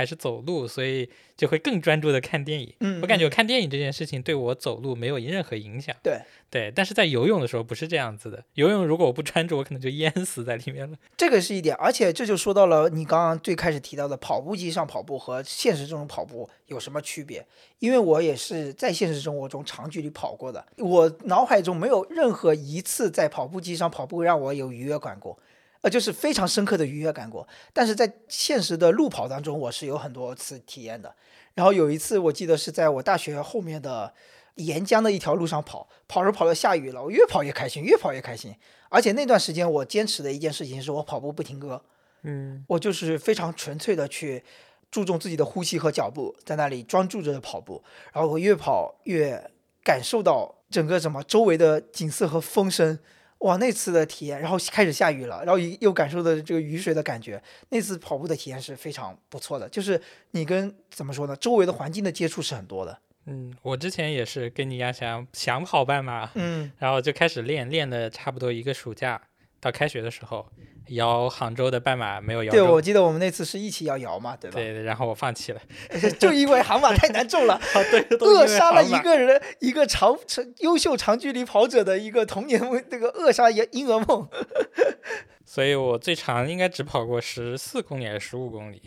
[0.00, 2.74] 还是走路，所以就会更专注的看电影。
[2.80, 5.94] 嗯，我感觉看电影这件事情对我走路没有任何影响。
[6.02, 8.42] 对对，但是在游泳的时候不是这样子的。
[8.54, 10.96] 游泳如果我不专注，我可能就淹死在里面了。
[11.18, 17.46] 这个是一点，而且这就说到了你刚刚最开始提到的跑步机上跑步和现实中跑步有什么区别？
[17.78, 25.38] 因为我也是在现实生活中长距离跑过的，我脑海中没有任何一次在跑步机上跑步让我有愉悦感过。
[25.82, 31.14] 呃，就是非常深刻的愉悦感过，但是在现实的路跑当中，我是有很多次体验的。
[31.54, 34.12] 然后有一次，我记得是在我大学后面的
[34.56, 38.54] 沿江的一条路上跑，跑着跑着下雨了，我越跑越开心，越跑越开心。
[38.90, 41.82] 而且那段时间我坚持的一件事情是我跑步不停歌，
[42.22, 44.44] 嗯，我就是非常纯粹的去
[44.90, 47.82] 注重自己的呼吸和脚步，在那里专注着跑步。
[48.12, 49.50] 然后我越跑越
[49.82, 52.98] 感受到整个什么周围的景色和风声。
[53.40, 59.68] 哇，那次的体验，然后开始下雨了，然后又感受的这个雨水的感觉，那次跑步的体验是非常不错的。
[59.68, 60.00] 就是
[60.32, 62.98] 你跟怎么说呢，周围的环境的接触是很多的。
[63.26, 69.20] 嗯，我之前也是跟你一样想想跑半马，嗯，然后就开始练，练的差不多一个暑假，
[69.58, 70.46] 到开学的时候。
[70.88, 74.56] 摇杭州的半马没有摇对，我记得我们那次是一起要摇嘛，对吧？
[74.56, 75.60] 对，然后我放弃了，
[76.18, 84.28] 就因为杭马太难中了， 对，扼杀了一个人一个长长优秀长距离跑者的一个童年那个扼杀婴婴儿梦。
[85.46, 88.82] 所以我最长应该只跑过十四公里还是十五公里。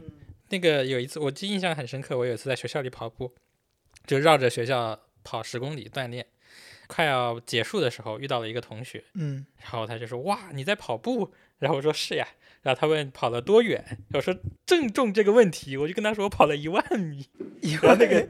[0.50, 3.34] 那个有一次我记印象很深刻，我有一次在学校里跑步，
[4.06, 6.26] 就绕着学校跑十公里锻炼。
[6.88, 12.28] 快要结束的时候遇到了一个同学，嗯，然后他就说：“哇，你在跑步？”然后我说：“是呀。”
[12.64, 14.34] 然后他问跑了多远，我说
[14.66, 17.28] 正中这个问题，我就跟他说我跑了一万米，
[17.62, 18.26] 一万那个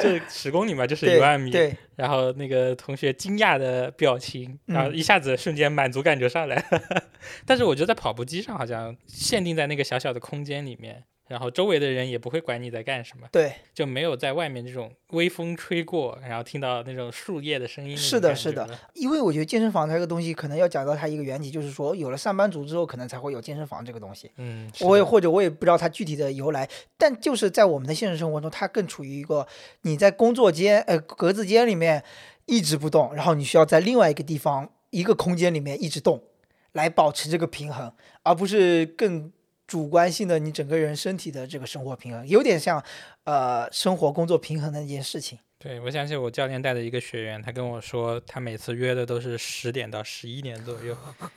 [0.00, 1.50] 这十公里嘛，就是一万米。
[1.50, 1.76] 对。
[1.94, 7.02] 然后那个同学惊讶的表情，然后一下子瞬间满足感就上来了。
[7.44, 11.04] 但是我觉得在跑步机上好像限定在那个小小的空间里面。
[11.28, 17.96] 然后周围的人也不会管你在干什么，对，就没有在外面这种微风吹过，然后听到那种树叶的声音。
[17.96, 24.30] 是的，是的，因为我觉得健身房这个东西可能要讲到它一个原理，就是说有了上班族之后，可能才会有健身房这个东西。
[24.36, 29.46] 嗯，我也或者我也不知道它具体的由来，但就是在我们的现实生活中，它更处于一个
[29.82, 32.04] 你在工作间呃格子间里面
[32.44, 36.22] 一直不动，然后你需要在另外一个地方一个空间里面一直动，
[36.70, 39.32] 来保持这个平衡，而不是更。
[39.66, 42.82] 主观性的你整个人身体的这个生活平衡，有点像
[43.24, 45.38] 呃生活工作平衡的一件事情。
[45.58, 50.96] 对，我想起我教练带的一个学员，他跟我说，他每次约的都是十点到十一点左右，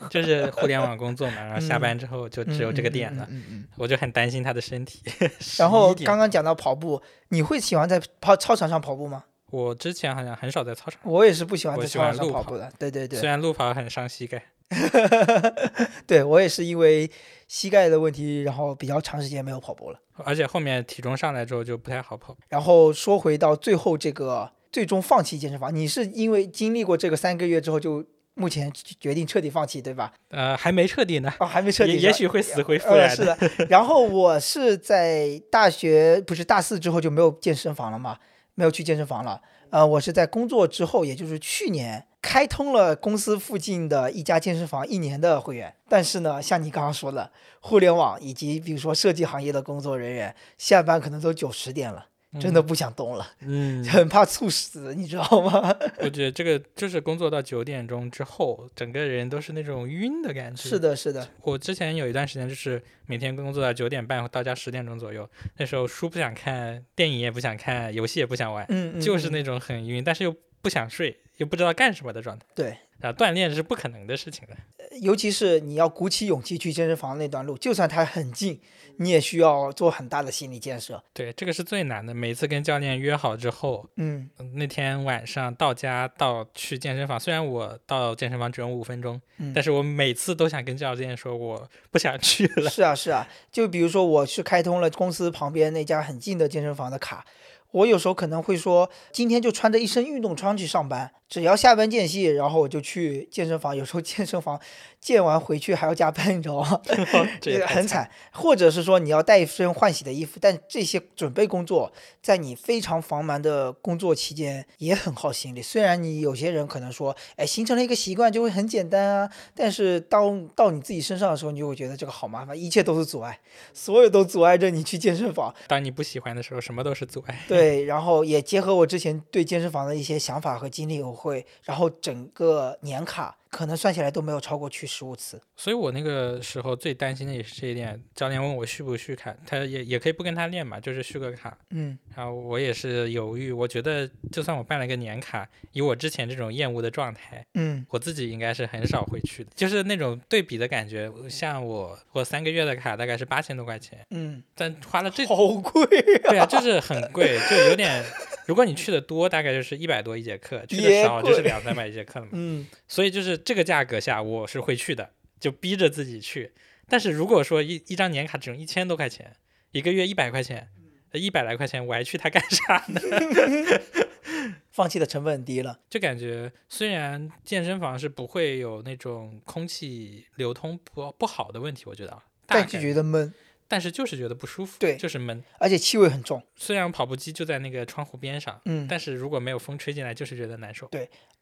[0.09, 5.01] 就是互联网工作嘛，然后下班之后就只有这个点了，嗯嗯嗯嗯我就很担心他的身体。
[5.57, 9.23] 然后刚刚讲到跑步，你会喜欢在跑操场上跑步吗？
[9.51, 12.71] 我之前好像很少在操场，我也是不喜欢在操场上跑步的。
[12.77, 14.43] 对对对，虽然路跑很伤膝盖。
[16.05, 17.09] 对我也是因为
[17.49, 19.99] 膝盖的问题，然后比较长时间没有跑步了。
[20.23, 22.37] 而且后面体重上来之后就不太好跑。
[22.47, 30.13] 然后说回到最后这个最终放弃健身房，你是因为经历过这个三个月之后，就目前决定彻底放弃，对吧？
[30.29, 33.37] 呃，还没彻底呢，哦，还没彻底，也也许会死灰复呃，燃是的。
[33.67, 38.19] 然后我是在大学不是大四之后就没有健身房了嘛，
[38.53, 39.41] 没有去健身房了。
[39.71, 45.73] 呃，我是在工作之后，也就是去年开通了公司附近的一家健身房一年的会员。
[45.87, 52.05] 但是呢，像你刚刚说的，互联网以及比如说设计行业的工作人员，下班可能都九十点了，
[52.39, 55.75] 真的不想动了，嗯， 很怕猝死，你知道吗？
[55.99, 60.61] 我觉得这个就是工作到九点钟之后，整个人都是那种晕的感觉。
[60.61, 65.27] 是，的，是的，我之前有一段时间就是每天工作到九点半，到家十点钟左右，
[65.57, 72.45] 那时候书不想看，电影也不想看，游戏也不想玩，嗯，就是那种很晕，但是又不想睡，又不知道干什么的状态。
[72.55, 72.77] 对。
[73.01, 74.57] 啊，锻炼是不可能的事情的。
[74.99, 78.59] 尤其是你要鼓起勇气去健身房那段路，就算它很近，
[78.97, 81.01] 你也需要做很大的心理建设。
[81.13, 82.13] 对，这个是最难的。
[82.13, 92.69] 每次跟教练约好之后，嗯，嗯那天晚上到家到去健身房，虽然我到健身房只用五分钟，嗯但是我每次都想跟教练说我不想去了。
[92.69, 93.25] 是啊，是啊。
[93.49, 97.25] 就比如说，我是开通了公司旁边那家很近的健身房的卡，
[97.71, 103.75] 我有时候可能会说，今天就穿着一身运动装去上班，只要下班间隙，然后我就去健身房。
[103.75, 104.59] 有时候健身房
[105.01, 106.81] 健完回去还要加班，你知道吗？
[107.41, 115.61] 这个很惨，或者是说你要带一身换洗的衣服，但这些准备工作在你非常繁忙的工作期间也很耗心力。
[115.61, 123.39] 虽然你有些人可能说，哎，形成了一个习惯就会很简单啊，但是当到你自己身上的时候，你就会觉得这个好麻烦，一切都是阻碍，
[123.73, 125.53] 所有都阻碍着你去健身房。
[125.67, 127.39] 当你不喜欢的时候，什么都是阻碍。
[127.47, 135.41] 对，然后也结合我之前对健身房的一些想法和经历，我会，然后整个年卡可能算下来都没有超过去十五次。
[135.55, 138.01] 所以我那个时候最担心的也是这一点。
[138.15, 141.57] 教练问我续不续卡，他也也可以不跟他练嘛，就是续个卡。
[141.71, 149.49] 嗯然后我也是犹豫，我觉得就算我办了个年卡，以我之前这种厌恶的状态，嗯我自己应该是很少会去的。
[149.55, 155.83] 就是那种对比的感觉，像我我三个月的卡大概是八千多块钱，嗯，但花了这好贵
[156.23, 156.29] 啊！
[156.29, 158.03] 对啊，就是很贵，就有点。
[158.45, 162.31] 如果你去的多，大概就是一百多一节课；去的少就是两三百一节课了嘛。
[162.33, 166.51] 嗯所以就是这个价格下，我是会去的，就逼着自己去。
[166.87, 169.35] 但是如果说一一张年卡只用一千多块钱，
[169.71, 170.69] 一个月一百块钱，
[171.13, 172.99] 一百来块钱，我还去它干啥呢？
[174.71, 175.79] 放弃的成本很低了。
[175.89, 183.33] 就感觉虽然健身房是不会有那种空气流通不不好的问题，我觉得啊，大但就觉得闷，
[183.67, 185.43] 但是就是觉得不舒服，对就是闷。
[185.59, 186.41] 而且气味很重。
[186.55, 190.87] 虽然跑步机就在那个窗户边上，嗯，但是如果没有风吹进来，就是觉得难受。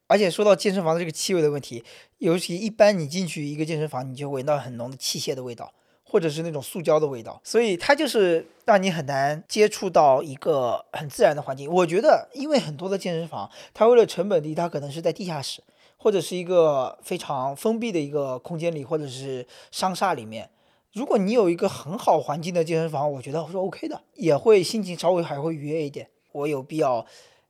[0.08, 1.84] 而且说到健身房的这个气味的问题，
[2.18, 11.70] 尤其一般你进去一个健身房，你就闻到很浓的器械的味道，或者是那种塑胶的味道，所以它就是让你很难接触到一个很自然的环境。
[11.70, 15.62] 我觉得，因为很多的健身房，它为了成本低，它可能是在地下室，
[15.98, 20.50] 或者是一个非常封闭的一个空间里，或者是商厦里面。
[20.94, 26.10] 如果你有一个很好环境的健身房，我觉得是 OK 的，也会心情稍微还会愉悦一点。
[26.32, 27.06] 我有必要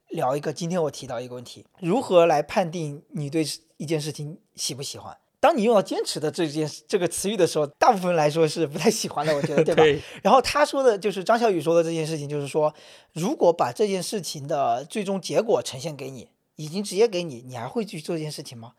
[0.09, 3.45] 聊一个，今天我提到一个问题：如何来判定你对
[3.77, 5.17] 一件事情喜不喜欢？
[5.39, 9.83] 当你用到“坚持”的这件这个词语的时候，大部分来说是不太喜欢的，我觉得， 对吧？
[9.83, 12.73] 对，然后他说的就是张小雨说的这件事情，就是说，
[13.13, 18.73] 如果把这件事情的最终结果呈现给你，已经直接给你，你还会去做这件事情吗？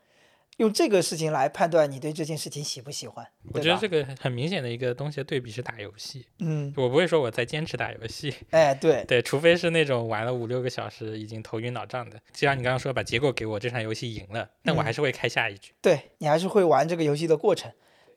[0.59, 6.27] 用这个事情来判断你对这件事情喜不喜欢，我觉得这个很明显的一个东西对比是打游戏。
[6.41, 12.17] 嗯，我不会说我在坚持打游戏，哎，对，对，除非是那种玩了五六个小时已经头晕脑胀的。
[12.33, 15.73] 就像你刚刚说，把结果给我，这场游戏赢了，但我嗯还是会开下一局。
[15.81, 17.73] 对你还是会玩这个游戏的过程。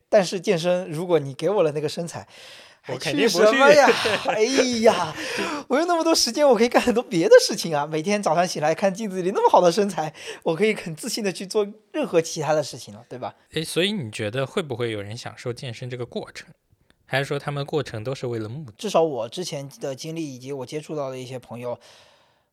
[0.09, 2.27] 但是健身，如果你给我了那个身材，还
[2.87, 3.87] 我肯定不去什么呀？
[4.27, 4.41] 哎
[4.81, 5.15] 呀，
[5.67, 7.85] 我有那么多时间，我可以干很多别的事情啊！
[7.85, 10.13] 每天早上起来看镜子里那么好的身材，
[10.43, 13.35] 我可以很自信的去做任何其他的事情了，对吧？
[13.53, 16.49] 诶，所以你觉得会不会有人享受健身这个过程，
[17.05, 18.73] 还是说他们过程都是为了目的？
[18.77, 21.79] 至少我之前的经历以及我接触到的一些朋友，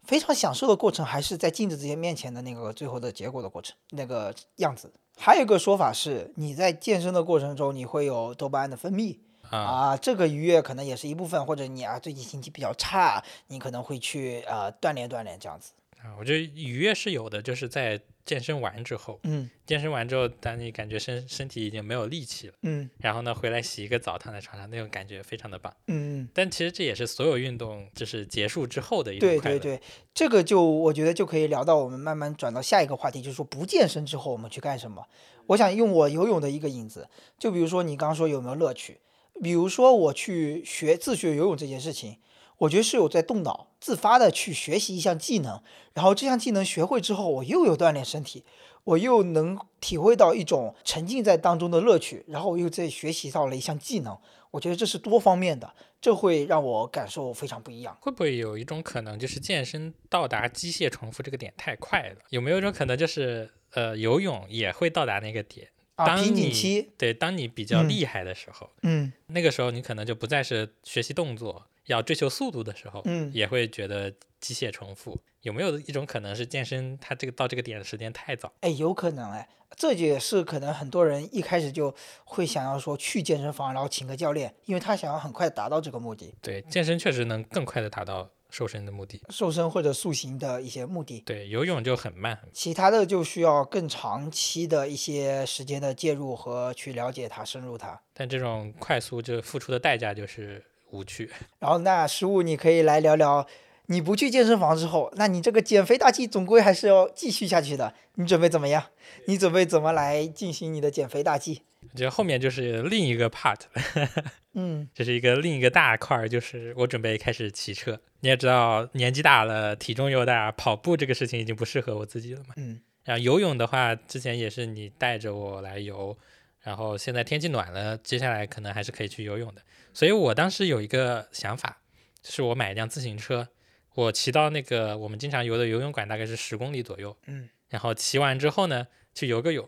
[0.05, 4.93] 非常享受的过程还是在镜子这些面前的那个最后的结果的过程，那个样子。
[5.17, 9.17] 还有一个说法是，你在健身的过程中，你会有多巴胺的分泌，
[9.51, 15.73] 啊，啊，这个愉悦可能也是一部分，或者你啊最近心情比较差，你可能会去呃锻炼锻炼这样子。
[15.99, 25.75] 啊，我觉得愉悦是有的，就是在健身完之后，嗯健身完之后，当你感觉身身体已经没有力气了，嗯然后呢回来洗一个澡，躺在床上，那种感觉非常的棒。
[25.89, 29.41] 嗯，但其实这也是所有运动就是结束之后的一种快乐。
[29.41, 29.83] 对对对，
[30.15, 35.05] 这个就我觉得就可以聊到我们慢慢转到下一个话题，就是说不健身之后我们去干什么。
[35.47, 37.09] 我想用我游泳的一个引子，
[37.39, 39.01] 就比如说你刚刚说有没有乐趣，
[39.43, 42.19] 比如说我去学自学游泳这件事情，
[42.59, 45.63] 我觉得是有在动脑，自发的去学习一项技能，
[45.95, 48.45] 然后这项技能学会之后，我又有锻炼身体，
[48.85, 54.19] 我又能体会到一种沉浸在当中的乐趣，然后我又在学习到了一项技能，
[54.51, 57.97] 我觉得这是多方面的，这会让我感受非常不一样。
[58.01, 62.17] 会不会有一种可能，就是健身到达机械重复这个点太快了？
[62.31, 65.69] 有没有一种可能，就是呃，游泳也会到达那个点？
[65.99, 75.21] 啊，当你期，对，当你比较嗯厉害的时候，嗯那个时候你可能就不再是学习动作，要追求速度的时候，嗯也会觉得机械重复。
[75.43, 78.53] 有没有一种可能是健身它这个到这个点的时间太早？
[78.61, 81.93] 哎，有可能哎，这也是可能很多人一开始就
[82.25, 89.21] 会想要说去健身房，然后请个教练，因为他想要很快达到这个目的，对，健身确实能更快的达到瘦身的目的。
[89.31, 91.21] 瘦身或者塑形的一些目的。
[91.27, 92.39] 对，游泳就很慢。
[92.53, 98.01] 其他的就需要更长期的一些时间的介入和去了解它、深入它。
[98.15, 101.31] 但这种快速就付出的代价就是无趣。
[101.61, 103.47] 然后那食物你可以来聊聊，
[103.87, 107.95] 你不去健身房之后，那你这个减肥大计总归还是要继续下去的。
[108.15, 108.85] 你准备怎么样？
[109.27, 111.63] 你准备怎么来进行你的减肥大计？
[111.81, 113.61] 我觉得后面就是另一个 part，
[114.55, 118.01] 嗯这是一个另一个大块儿，就是我准备开始骑车。
[118.21, 122.55] 你也知道，年纪大了，体重又大，跑步这个事情已经不适合我自己了嘛。
[122.57, 126.15] 嗯然后游泳的话，之前也是你带着我来游，
[126.61, 129.63] 然后现在天气暖了，接下来可能还是可以去游泳的。
[129.95, 131.79] 所以我当时有一个想法，
[132.21, 133.49] 就是我买一辆自行车，
[133.95, 139.67] 我骑到那个我们经常游的游泳馆，大概是十公里左右，嗯，然后骑完之后呢，去游个泳，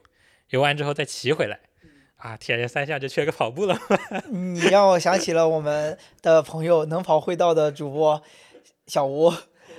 [0.50, 1.60] 游完之后再骑回来，
[2.20, 3.78] 啊，铁人三项就缺个跑步了。
[4.30, 8.22] 你让我想起了我们的朋友能跑会道的主播
[8.86, 9.32] 小吴，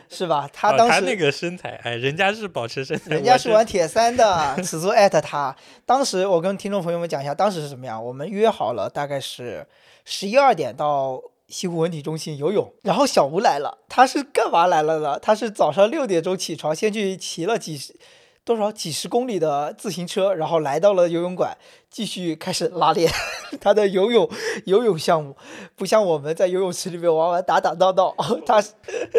[0.10, 0.50] 是吧？
[0.52, 5.56] 他哦当时、他那个身材，哎，人家是保持身材，人家是玩铁三的，此处艾特他。
[5.86, 8.04] 当时我跟听众朋友们讲一下，当时是什么样？
[8.04, 9.68] 我们约好了，大概是
[10.04, 15.20] 十一二点到西湖文体中心游泳，然后小吴来了，他是干嘛来了呢？
[15.20, 17.96] 他是早上六点钟起床，先去骑了几十。
[18.44, 21.56] 多少几十公里的自行车，然后来到了游泳馆，
[21.90, 23.12] 继续开始拉练
[23.62, 24.30] 他的游泳
[24.66, 25.36] 游泳项目，
[25.76, 28.72] 不像我们在游泳池里面玩玩打打闹闹， 他是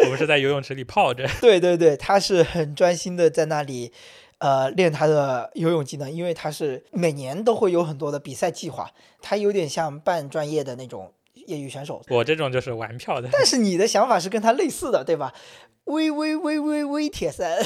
[0.03, 1.25] 我们是在游泳池里泡着。
[1.39, 3.93] 对对对，他是很专心的在那里，
[4.39, 11.13] 呃，练他的游泳技能，因为他是每年都会有很多的比赛计划，他有点像半专业的那种
[11.47, 12.01] 业余选手。
[12.09, 13.29] 我这种就是玩票的。
[13.31, 15.33] 但是你的想法是跟他类似的，对吧？
[15.85, 17.57] 微微微微微铁三，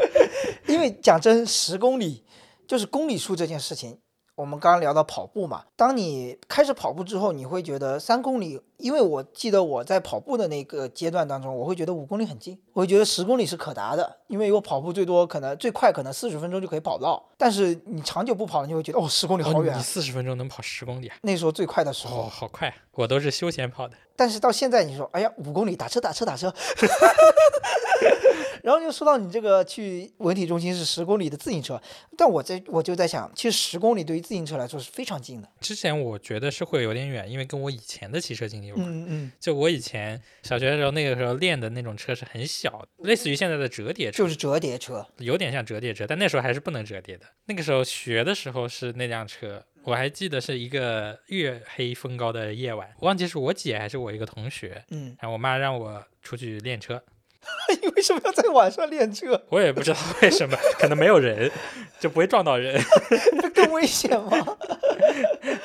[0.66, 2.24] 因为讲真，十公里
[2.66, 3.98] 就是公里数这件事情。
[4.34, 21.16] 我们刚刚聊到跑步嘛，当你开始跑步之后，你会觉得三公里，因为我记得我在跑步的那个阶段当中，我会觉得五公里很近，我会觉得十公里是可达的，因为我跑步最多可能最快可能四十分钟就可以跑到，但是你长久不跑，你会觉得哦，十公里好远、你四十分钟能跑十公里啊？
[21.22, 22.74] 那时候最快的时候，哦，好快！
[22.92, 23.96] 我都是休闲跑的。
[24.16, 26.52] 但是到现在你说，哎呀，五公里打车打车打车，
[28.62, 31.80] 然后就说到你这个去文体中心是十公里的自行车，
[32.16, 35.48] 但我在我就在想，其实十公里对于自行车来说是非常近的。
[35.60, 38.86] 之前我觉得是会有点远，因为跟我以前的骑车经历有关。
[38.88, 45.06] 嗯嗯，就我以前小学的时候，那个时候练的那种车是很小的，类似于现在的折叠车，就是折叠车。
[45.18, 47.24] 有点像折叠车，但那时候还是不能折叠的。
[47.44, 57.00] 那个时候学的时候是那辆车，我还记得是一个月黑风高的夜晚，忘记是我姐还是我一个同学，嗯，然后我妈让我出去练车，
[57.80, 59.40] 你为什么要在晚上练车？
[59.48, 61.50] 我也不知道为什么，可能没有人，
[62.00, 62.80] 就不会撞到人。
[63.40, 64.30] 那更危险吗？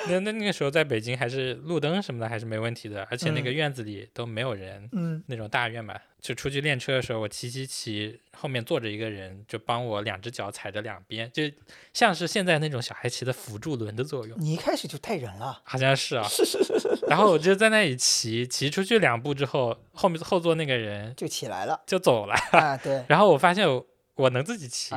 [0.07, 5.99] 那那那个时候在北京还是路灯什么的还是没问题的，而且那个嗯院子里都没有人，嗯那种大院吧。
[6.21, 11.43] 就出去练车的时候，我骑骑骑，后面坐着一个人，就帮我两只脚踩着两边，就
[11.93, 15.61] 像是现在那种小孩骑的辅助轮的作用，你一开始就带人了。
[15.63, 16.23] 好像是啊。
[16.29, 22.77] 是是是是，然后我就在那里骑，骑出去两步之后，后面后座那个人就起来了就走了，啊！
[22.77, 23.83] 对， 然后我发现我
[24.21, 24.93] 我能自己骑，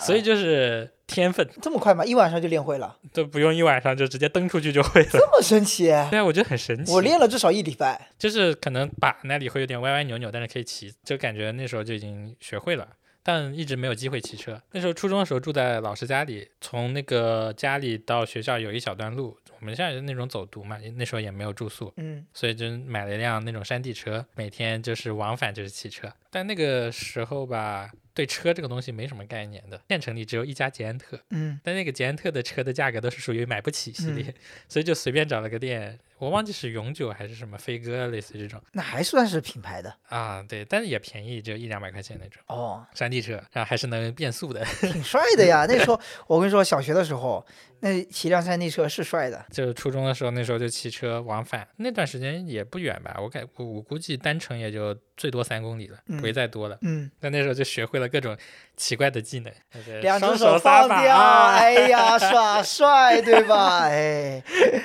[0.00, 2.04] 所以嗯就是天分，这么快吗？
[2.04, 5.08] 一晚上就练会了，都不用一晚上就直接蹬出去就会了。
[5.10, 5.86] 这么神奇？
[6.10, 6.92] 对啊，我觉得很神奇。
[6.92, 8.08] 我练了至少一礼拜。
[8.18, 12.86] 就是可能把那里会有点歪歪扭扭，但是可以骑，就感觉那时候就已经学会了。
[13.20, 14.58] 但一直没有机会骑车。
[14.72, 26.10] 那时候初中的时候住在老师家里，从那个家里到学校有一小段路，我们现在是那种走读嘛，那时候也没有住宿，嗯所以就买了一辆那种山地车，每天就是往返就是骑车。
[26.30, 31.60] 但那个时候吧，对车这个东西没什么概念的，县城里只有一家捷安特，嗯。
[31.62, 34.34] 但那个捷安特的车的价格都是属于买不起系列，嗯。
[34.68, 45.66] 所以就随便找了个店，我忘记是永久还是什么飞鸽，类似于这种那还算是品牌的啊，对，但是也便宜，只有一两百块钱那种哦，山地车，然后还是能变速的，挺帅的呀。
[45.70, 47.44] 那时候我跟你说，小学的时候，
[47.80, 49.46] 那骑辆山地车是帅的。
[49.50, 56.78] 就初中的时候，那时候就骑车往返，那段时间也不远吧，我感我我估计单程也就最多三公里了，不会嗯再多了。
[56.82, 58.36] 嗯，但那时候就学会了各种
[58.78, 59.52] 奇怪的技能，
[60.00, 63.80] 两只手放掉，啊，哎呀，耍帅，对吧？
[63.90, 64.40] 哎，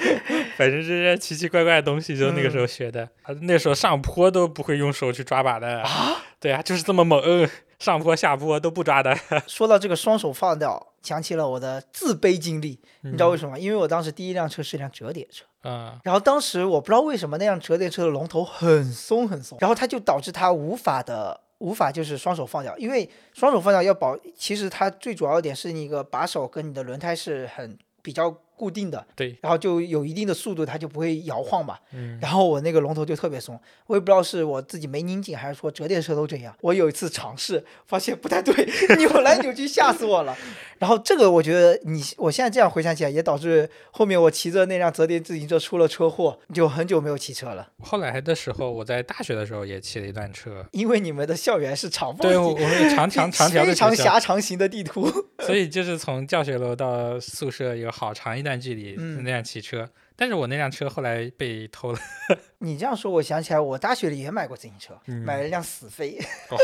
[0.57, 3.03] 反正这些奇奇怪怪的东西就那个时候学的。
[3.21, 5.81] 啊那时候上坡都不会用手去抓把的。
[5.81, 9.15] 啊，对啊，就是这么猛，嗯 上坡下坡都不抓的。
[9.47, 12.79] 说到这个双手放掉，想起了我的自卑经历。
[13.01, 13.51] 你知道为什么？
[13.51, 13.59] 吗？
[13.59, 31.77] 因为我当时第一辆车是一辆折叠车，嗯然后当时我不知道为什么那辆折叠车的龙头很松很松，然后它就导致它无法的无法就是双手放掉，因为双手放掉要保，其实它最主要一点是那个把手跟你的轮胎是很比较固定的，对，然后就有一定的速度，它就不会摇晃嘛。
[31.93, 36.55] 嗯，然后我那个龙头就特别松，我也不知道是我自己没拧紧，还是说折叠车都这样。
[36.61, 38.53] 我有一次尝试，发现不太对，
[38.97, 40.35] 扭来扭去，吓死我了。
[40.79, 47.69] 然后这个我觉得你，我现在这样回想起来，也导致后面我骑着那辆折叠自行车出了车祸，就很久没有骑车了。
[47.79, 55.09] 后来的时候，我在大学的时候也骑了一段车，因为你们的校园是长方对，我们有长长长条的非常狭长型的地图。
[55.45, 59.89] 所以就是从教学楼到宿舍有好长一段距离，嗯那辆汽车。
[60.15, 61.99] 但是我那辆车后来被偷了，
[62.59, 66.17] 你这样说，我想起来，我大学里也买过自行车，嗯买了一辆死飞，
[66.49, 66.57] 哦，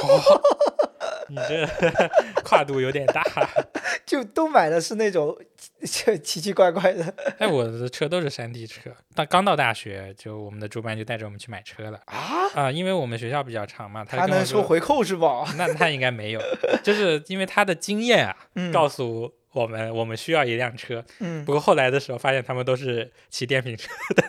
[1.29, 1.67] 你这
[2.43, 3.23] 跨度有点大。
[4.05, 5.37] 就都买的是那种
[5.81, 8.89] 就奇奇怪怪的哎，我的车都是山地车。
[9.13, 12.49] 到刚到大学，就我们的主办就带着我们去买车了啊。
[12.55, 15.45] 啊，因为我们学校比较长嘛，他他能收回扣是吧？
[15.57, 16.41] 那他应该没有，
[16.83, 21.03] 就是因为他的经验啊，嗯告诉我们我们需要一辆车。
[21.19, 24.23] 嗯不过后来的时候发现他们都是骑电瓶车的，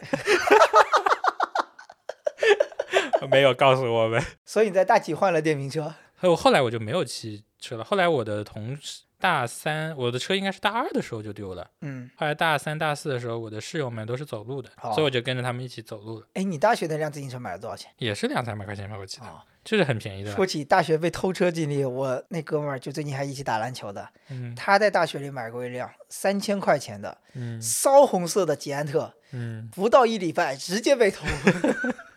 [3.31, 4.23] 没有告诉我们。
[4.45, 5.95] 所以你在大几换了电瓶车？
[6.23, 7.85] 我后来我就没有骑车了。
[7.85, 11.71] 后来我的同事大三，我的车应该是大二的时候就丢了。
[11.81, 17.91] 嗯，后来大三、大四的时候，我的室友们都是走路的，哦所以我就跟着他们一起走路了，哎，你大学那辆自行车买了多少钱？
[17.99, 20.35] 也是两三百块钱吧，我记得，哦就是很便宜的。
[20.35, 31.27] 说起大学被偷车经历，我那哥们儿就最近还一起打篮球的，嗯他在大学里买过一辆三千块钱的嗯骚红色的捷安特，嗯，不到一礼拜直接被偷。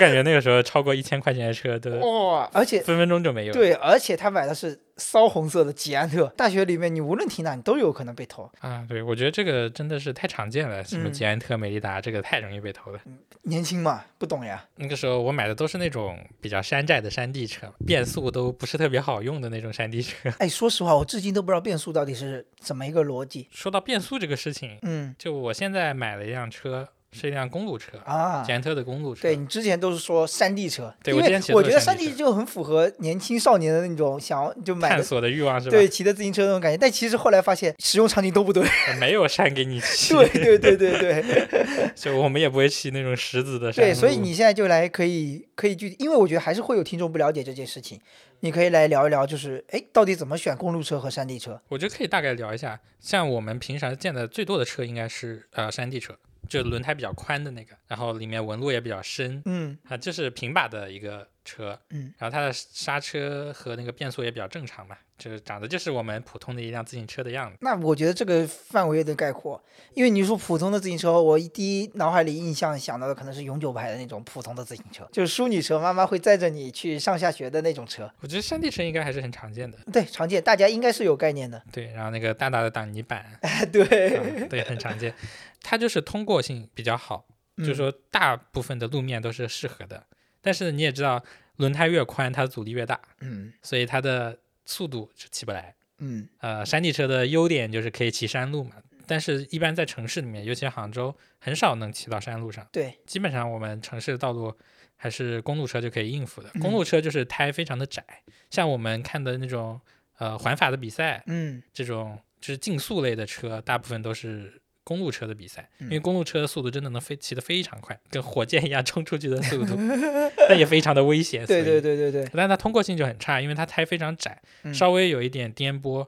[0.00, 2.48] 我感觉那个时候超过一千块钱的车都哇！
[2.54, 3.52] 而且分分钟就没有。
[3.52, 8.50] 对，而且他买的是骚红色的捷安特，大学里面你无论停哪，你都有可能被偷。
[8.60, 13.00] 啊，对，我觉得这个真的是太常见了，什么嗯捷安特、美利达，这个太容易被偷了。
[13.42, 14.64] 年轻嘛，不懂呀。
[14.76, 20.30] 那个时候我买的都是那种比较山寨的山地车，变速都不是特别好用的那种山地车。
[20.40, 23.48] 哎，说实话，我至今都不知道变速到底是怎么一个逻辑。
[23.50, 29.22] 说到变速这个事情，嗯就我现在买了一辆车，是一辆公路车，啊捷，安特的公路车。
[29.22, 35.72] 对你之前都是说山地车，对因为我觉得山地就很符合年轻少年的那种想要就买的探索的欲望是吧？
[35.72, 36.78] 对，骑的自行车那种感觉。
[36.78, 38.64] 但其实后来发现使用场景都不对。
[38.98, 48.00] 没有山给你骑，对对对对对 就我们也不会骑那种石子的山对，所以你现在就来可以可以具体，因为我觉得还是会有听众不了解这件事情，
[48.40, 51.60] 你可以来聊一聊，就是哎，到底怎么选公路车和山地车？
[51.68, 56.14] 我觉得可以大概聊一下，像我们平常见的最多的车应该是呃山地车，
[56.50, 59.78] 就轮胎比较宽的那个，然后里面纹路也比较深嗯。
[59.88, 67.58] 啊，这是平把的一个车，嗯，然后它的刹车和那个变速也比较正常嘛，就是长得就是我们普通的一辆自行车的样子。
[67.60, 69.62] 那我觉得这个范围有点概括，
[69.94, 78.10] 因为你说普通的自行车，我第一脑海里印象想到的可能是永久牌的那种普通的自行车，就是淑女车，妈妈会载着你去上下学的那种车。
[78.20, 81.62] 我觉得山地车应该还是很常见的，对，常见，大家应该是有概念的。
[81.70, 85.14] 对，然后那个大大的挡泥板， 哎，对，啊对，很常见，
[85.62, 87.26] 它就是通过性比较好，
[87.58, 90.06] 就是嗯说大部分的路面都是适合的，
[90.40, 91.22] 但是你也知道，
[91.56, 94.38] 轮胎越宽，它的阻力越大，嗯所以它的
[94.70, 95.74] 速度是起不来。
[95.98, 102.66] 嗯呃，山地车的优点就是可以骑山路嘛，但是一般在城市里面，尤其杭州，很少能骑到山路上。
[102.72, 104.56] 对，基本上我们城市的道路
[104.96, 106.48] 还是公路车就可以应付的。
[106.54, 108.02] 嗯公路车就是胎非常的窄，
[108.48, 109.78] 像我们看的那种
[110.16, 119.76] 呃环法的比赛，嗯这种就是竞速类的车，大部分都是公路车的比赛，因嗯为公路车的速度真的能飞骑得非常快，跟火箭一样冲出去的速度，
[120.48, 121.46] 但也非常的危险。
[121.46, 126.04] 对对对对对，但它通过性就很差，因为它胎非常窄，嗯稍微有一点颠簸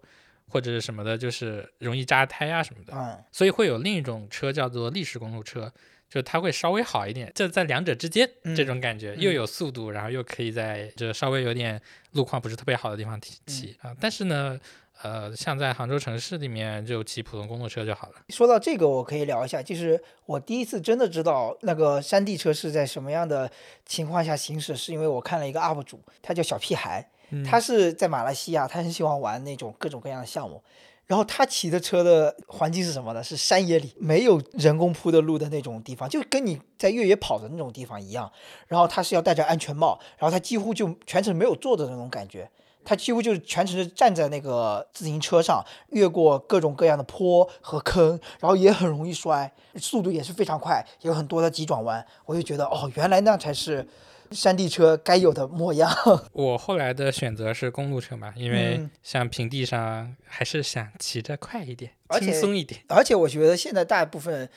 [0.49, 2.93] 或者是什么的，就是容易扎胎啊什么的。
[2.97, 5.73] 嗯所以会有另一种车叫做立式公路车，
[6.11, 11.81] 就它会稍微好一点，就在两者之间嗯这种感觉，又有速度，然后又可以在这稍微有点
[12.15, 13.95] 路况不是特别好的地方骑骑啊。
[14.01, 14.59] 但是呢，
[15.03, 18.15] 呃，像在杭州城市里面就骑普通公路车就好了。
[18.29, 23.51] 说到这个，我可以聊一下，就是我第一次真的知道那个山地车是在什么样的
[23.85, 30.63] 情况下行驶，是因为我看了一个 UP 主，他叫小屁孩，嗯他是在马来西亚，他很喜欢玩那种各种各样的项目。
[31.05, 33.23] 然后他骑的车的环境是什么呢？
[33.23, 38.31] 是山野里没有人工铺的路的那种地方，就跟你在越野跑的那种地方一样。
[38.69, 42.49] 然后他是要戴着安全帽，然后他几乎就全程没有坐的那种感觉，
[42.85, 52.05] 他几乎就是全程是站在那个自行车上，越过各种各样的坡和坑，然后也很容易摔，速度也是非常快，有很多的急转弯。
[52.27, 53.87] 我就觉得哦，原来那才是
[54.31, 55.91] 山地车该有的模样。
[56.33, 62.81] 我后来的选择是公路车嘛，因为嗯像平地上还是想骑着快一点，轻松一点。
[62.89, 64.49] 而且我觉得现在大部分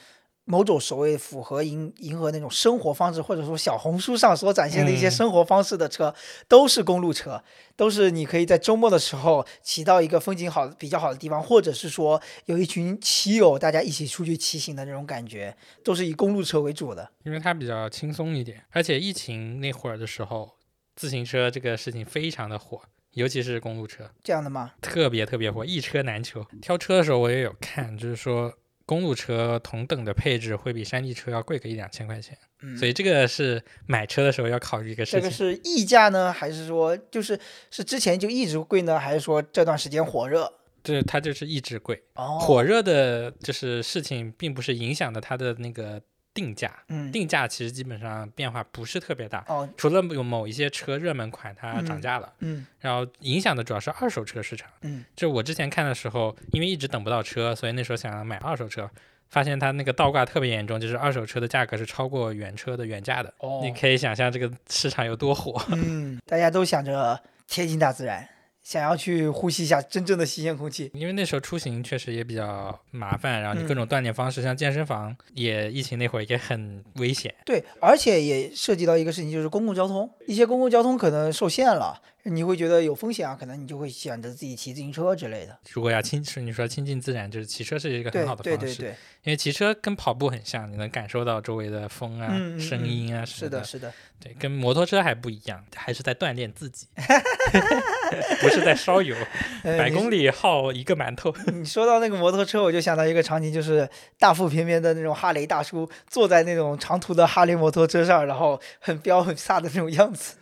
[0.46, 6.14] 某种所谓符合迎迎合那种生活方式，或者说小红书上所展现的一些嗯生活方式的车，
[6.48, 7.44] 都是公路车，
[7.76, 17.10] 都是你可以在周末的时候骑到一个风景好、比较好的地方，或者是说有一群骑友大家一起出去骑行的那种感觉，都是以公路车为主的。
[17.24, 20.52] 因为它比较轻松一点，而且疫情那会儿的时候，
[20.96, 22.80] 自行车这个事情非常的火，
[23.14, 24.74] 尤其是公路车，这样的吗？
[24.80, 26.46] 特别特别火，一车难求。
[26.62, 28.54] 挑车的时候我也有看，就是说
[28.86, 35.20] 公路车同等的配置会比山地车要贵个一两千块钱，嗯所以这个是买车的时候要考虑一个事情。
[35.20, 37.40] 这个是溢价呢，还是说就是
[37.72, 40.52] 是之前就一直贵呢，还是说这段时间火热？
[40.84, 46.00] 这它就是一直贵，哦，火热的就是事情，并不是影响的它的那个
[46.36, 49.44] 定价，嗯，定价其实基本上变化不是特别大。
[49.48, 54.70] 哦，除了有某一些车热门款它涨嗯价了，嗯然后影响的主要是二手车市场。
[54.82, 58.88] 嗯就我之前看的时候，因为一直等不到车，所以那时候想要买二手车，
[59.30, 63.34] 发现它那个倒挂特别严重，就是二手车的价格是超过原车的原价的。
[63.40, 65.60] 哦你可以想象这个市场有多火。
[65.70, 67.18] 嗯，大家都想着
[67.48, 68.28] 贴近大自然，
[68.66, 70.90] 想要去呼吸一下真正的新鲜空气。
[70.96, 77.32] 因为那时候出行确实也比较麻烦，然后你各嗯种锻炼方式，像健身房也疫情那会儿也很危险。
[77.46, 85.58] 对，而且也涉及到一个事情，就是公共交通，一些公共交通可能受限了，你会觉得有风险啊，可能你就会选择自己骑自行车之类的。
[85.72, 88.58] 如果要亲，是你说亲近自然，就是骑车是一个很好的方式。
[88.58, 88.90] 对对对，
[89.24, 93.94] 因为骑车跟跑步很像，你能感受到周围的风啊、声音啊什么是的，是的。
[94.20, 96.88] 对，跟摩托车还不一样，还是在锻炼自己，
[98.42, 99.16] 不是在烧油。
[99.62, 101.32] 百公里耗一个馒头。
[101.54, 110.38] 你说到那个摩托车，我就想到一个场景，就是大腹便便的那种哈雷大叔坐在那种长途的哈雷摩托车上，然后很彪很飒的那种样子。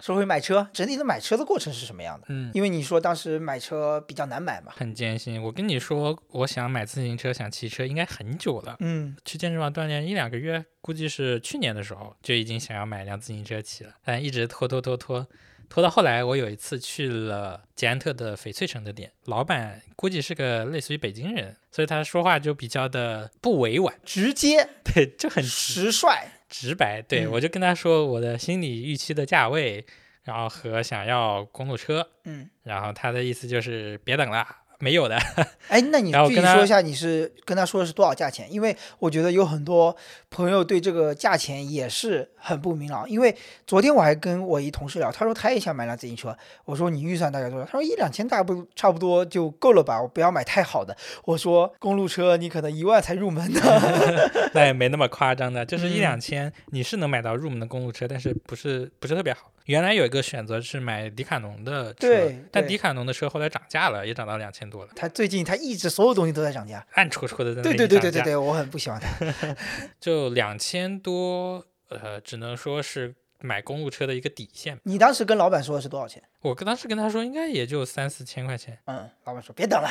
[0.00, 2.26] 说回买车，整体的买车的过程是什么样的？
[2.28, 4.72] 嗯，因为你说当时买车比较难买嘛。
[4.76, 5.42] 很艰辛。
[5.42, 8.76] 我跟你说，我想买自行车、想骑车，应该很久了。
[8.80, 15.26] 嗯去健身房锻炼一两个月，估计是去年的时候就已经想要买辆自行车骑了，但一直拖拖拖拖，
[15.68, 26.08] 拖到后来，我有一次去了捷安特的翡翠城的店，老板估计是个类似于北京人，所以他说话就比较的不委婉，直接 对，就很直率。
[26.48, 27.00] 直白。
[27.02, 29.86] 对、嗯我就跟他说我的心理预期的价位，
[30.30, 34.46] 然后和想要公路车，嗯，然后他的意思就是别等了，
[34.78, 35.18] 没有的。
[35.66, 38.46] 哎，那你具体说一下，你是跟他说的是多少价钱？
[38.52, 39.96] 因为我觉得有很多
[40.30, 43.10] 朋友对这个价钱也是很不明朗。
[43.10, 47.64] 因为昨天我还跟我一同事聊，他说他也想买辆自行车，我说你预算大概多少？
[47.64, 50.96] 他说一两千大不差不多就够了吧，我不要买太好的。
[51.24, 53.60] 我说公路车你可能一万才入门的。
[54.54, 59.50] 那也没那么夸张的，就是一嗯两千，你是能买到入门的公路车，但是不是不是特别好。
[59.70, 66.84] 原来有一个选择是买迪卡侬的车，但迪卡侬的车后来涨价了，也涨到两千多了，他最近他一直所有东西都在涨价。
[66.94, 69.56] 暗戳戳的在那对里涨价对对对对对，我很不喜欢他。
[70.00, 74.78] 就两千多，呃，只能说是买公路车的一个底线。
[74.84, 76.22] 你当时跟老板说的是多少钱？
[76.42, 79.88] 我跟当时跟他说，应该也就三四千块钱，嗯，老板说别等了，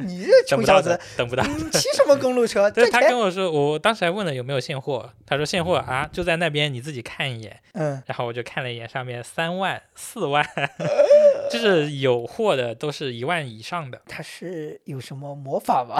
[0.00, 1.44] 你这等穷小子等不到。
[1.44, 2.70] 嗯骑什么公路车？
[2.72, 3.00] 对他。
[3.00, 7.60] 跟我说，我当时还问了有没有现货，他说现货啊就在那边，你自己看一眼。
[7.74, 10.84] 嗯，然后我就看了一眼，上面三万、四万， 这
[11.56, 14.00] 就是有货的都是一万以上的。
[14.06, 15.96] 它是有什么魔法吗？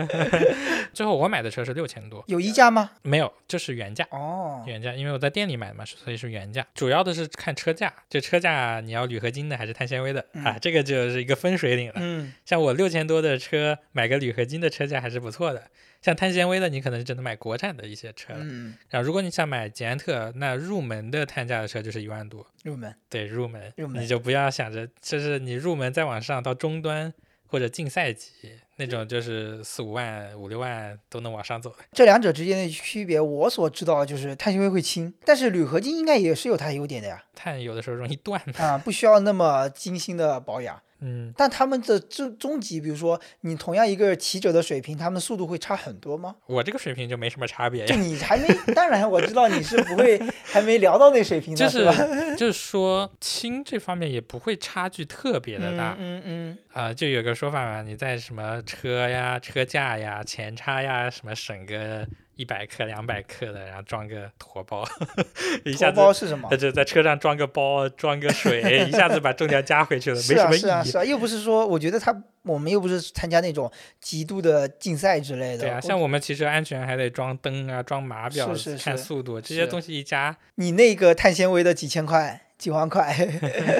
[0.92, 2.90] 最后我买的车是六千多，有溢价吗？
[3.02, 4.06] 没有，就是原价。
[4.10, 6.66] 哦，原价，因为我在店里买的嘛，所以是原价。
[6.74, 10.52] 主要的是看车架，就车架你要铝合金的还是碳纤维的、啊？
[10.54, 11.94] 嗯这个就是一个分水岭了。
[11.96, 15.62] 嗯，像我六千多的车，买个铝合金的车架还是不错的。
[16.04, 18.40] 像碳纤维的，你可能只能买国产的一些车了。
[18.42, 22.46] 嗯，然后如果你想买捷安特，那入门的碳价的车就是一万多。
[22.62, 27.10] 入门，对，入门，入门你就不要想着，就是你入门再往上到中端
[27.46, 28.30] 或者竞赛级
[28.76, 31.76] 那种，就是四五万、五六万都能往上走的。
[31.92, 37.24] 这两者之间的区别，我所知道的就是碳纤维会轻，但是铝合金应该也是有它的优点的呀。
[37.34, 38.62] 碳有的时候容易断嘛。
[38.62, 40.82] 啊，不需要那么精心的保养。
[41.06, 46.34] 嗯，但他们的终终极，比如说你同样一个骑者的水平，他们速度会差很多吗？
[46.46, 48.00] 我这个水平就没什么差别就呀。
[48.00, 51.94] 你还没，当然我知道你是不会还没聊到那水平的，就是吧？
[52.38, 55.94] 就是说轻这方面也不会差距特别的大。
[55.98, 62.06] 嗯嗯啊、就有个说法嘛，你在什么车呀、车架呀、前叉呀，什么省个
[62.36, 64.84] 一百克、两百克的，然后装个驮包，
[65.64, 66.56] 一嗯，下子头包是什么他？
[66.56, 70.60] 就在车上装个包、装个水， 一下子把重量加回去了，没什么意义。
[70.60, 73.70] 是啊是啊，又不是说，我觉得他我们又不是参加那种
[74.00, 75.64] 极度的竞赛之类的。
[75.64, 83.12] 对啊，像我们其实安全还得装灯啊、装码表、是是是看速度，这些东西一加，你那个碳纤维的几千块、几万块，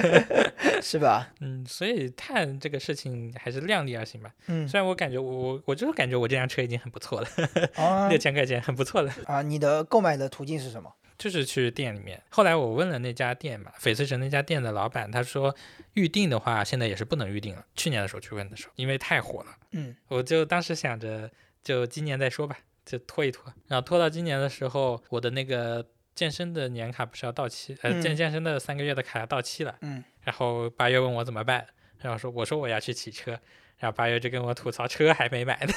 [0.81, 1.31] 是吧？
[1.39, 4.31] 嗯，所以碳这个事情还是量力而行吧。
[4.47, 7.27] 嗯，虽然我感觉我我我就是感觉我这辆车已经很不错了，
[7.75, 9.13] 啊 六千块钱很不错了。
[9.25, 10.93] 啊，你的购买的途径是什么？
[11.17, 12.21] 就是去店里面。
[12.29, 15.55] 后来我问了那家店嘛，翡翠城那家店的老板，他说
[15.93, 17.65] 预定的话，现在也是不能预定了。
[17.73, 21.31] 去年的时候去问的时候，因为太火了，嗯我就当时想着，
[21.63, 23.45] 就今年再说吧，就拖一拖。
[23.69, 25.85] 然后拖到今年的时候，我的那个
[26.15, 29.75] 健身的年卡不是要到期，呃，健嗯健身的三个月的卡要到期了。
[29.81, 31.67] 嗯，然后八月问我怎么办，
[31.99, 33.39] 然后说我说我要去骑车。
[33.77, 35.73] 然后八月就跟我吐槽车还没买呢，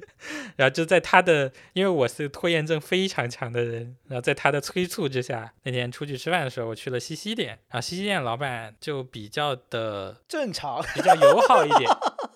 [0.56, 10.82] 然后就在他的，因为我是拖延症非常强的人，然后在他的催促之下，那天出去吃饭的时候，我去了西西店，然后西西店老板就比较的正常。
[10.94, 11.90] 比较友好一点。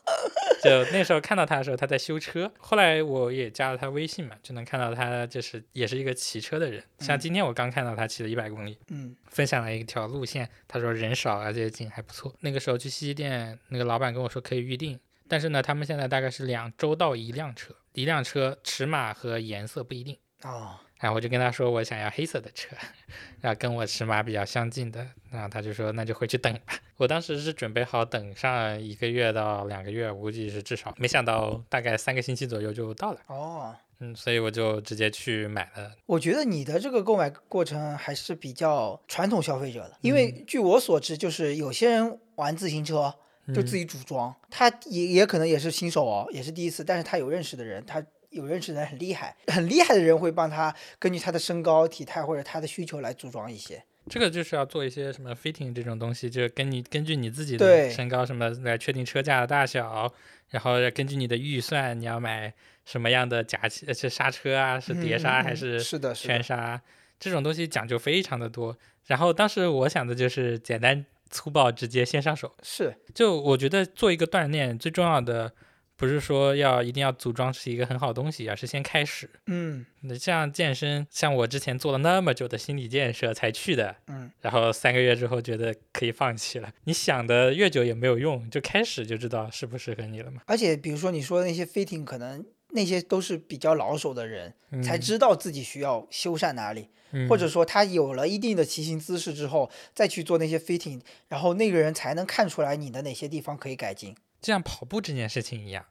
[0.66, 2.50] 就那时候看到他的时候，他在修车。
[2.58, 6.82] 后来我也加了他微信嘛，就能看到他就是也是一个骑车的人。
[6.98, 12.34] 像嗯今天我刚看到他骑了一百公里，嗯分享了一条路线，他说人少而且景还不错。
[12.40, 14.98] 那个时候去西西店，那个老板跟我说可以预定，
[15.28, 20.16] 但是呢，他们现在大概是两周到一辆车，一辆车尺码和颜色不一定。
[20.42, 22.74] 哦，然后我就跟他说我想要黑色的车，
[23.40, 26.74] 然后跟我尺码比较相近的，然后他就说那就回去等吧。
[26.96, 35.92] 我当时是准备好等上一个月到两个月，估计是至少，没想到大概三个星期左右就到了，哦，嗯，所以我就直接去买了。
[36.06, 43.14] 我觉得你的这个购买过程还是比较传统消费者的，因为嗯据我所知，就是有些人玩自行车
[43.48, 48.02] 就自己己组装，他也也可能也是新手哦，也是第一次，但是他有认识的人，他
[48.36, 53.82] 有认识的人很厉害，很厉害的人会帮他根据他的身高、体态或者他的需求来组装一些。
[54.08, 60.12] 这个就是要做一些什么 fitting 这种东西，就是跟你根据你自己的身高什么来确定车架的大小，
[60.50, 66.80] 然后根据你的预算，你要买什么样的夹气，呃是刹车啊，是碟刹还是是的，是的，圈刹，
[67.18, 68.78] 这种东西讲究非常的多。
[69.06, 72.54] 然后当时我想的就是简单粗暴，直接先上手。
[72.62, 75.52] 是就我觉得做一个锻炼最重要的，
[75.96, 79.28] 不是说要一定要组装是一个很好东西，而是先开始。
[79.46, 86.70] 嗯那像健身，像我之前做了那么久的心理建设才去的，嗯，然后三个月之后觉得可以放弃了。
[86.84, 90.42] 你想的越久也没有用，就开始就知道适不适合你了嘛。
[90.46, 96.90] 而且比如说你说的那些 fitting，可能那些都是比较老手的人、才嗯知道自己需要修缮哪里。
[97.12, 104.14] 嗯或者说他有了一定的骑行姿势之后，再去做那些 fitting，然后那个人才能看出来你的哪些地方可以改进。
[104.40, 105.84] 就像跑步这件事情一样，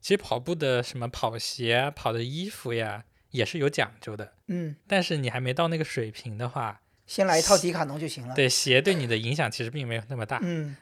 [0.00, 4.32] 其实跑步的什么跑鞋啊、跑的衣服呀，也是有讲究的。
[4.46, 10.38] 嗯，但是你还没到那个水平的话，先来一套迪卡侬就行了。，对鞋对你的影响其实并没有那么大。
[10.42, 10.76] 嗯，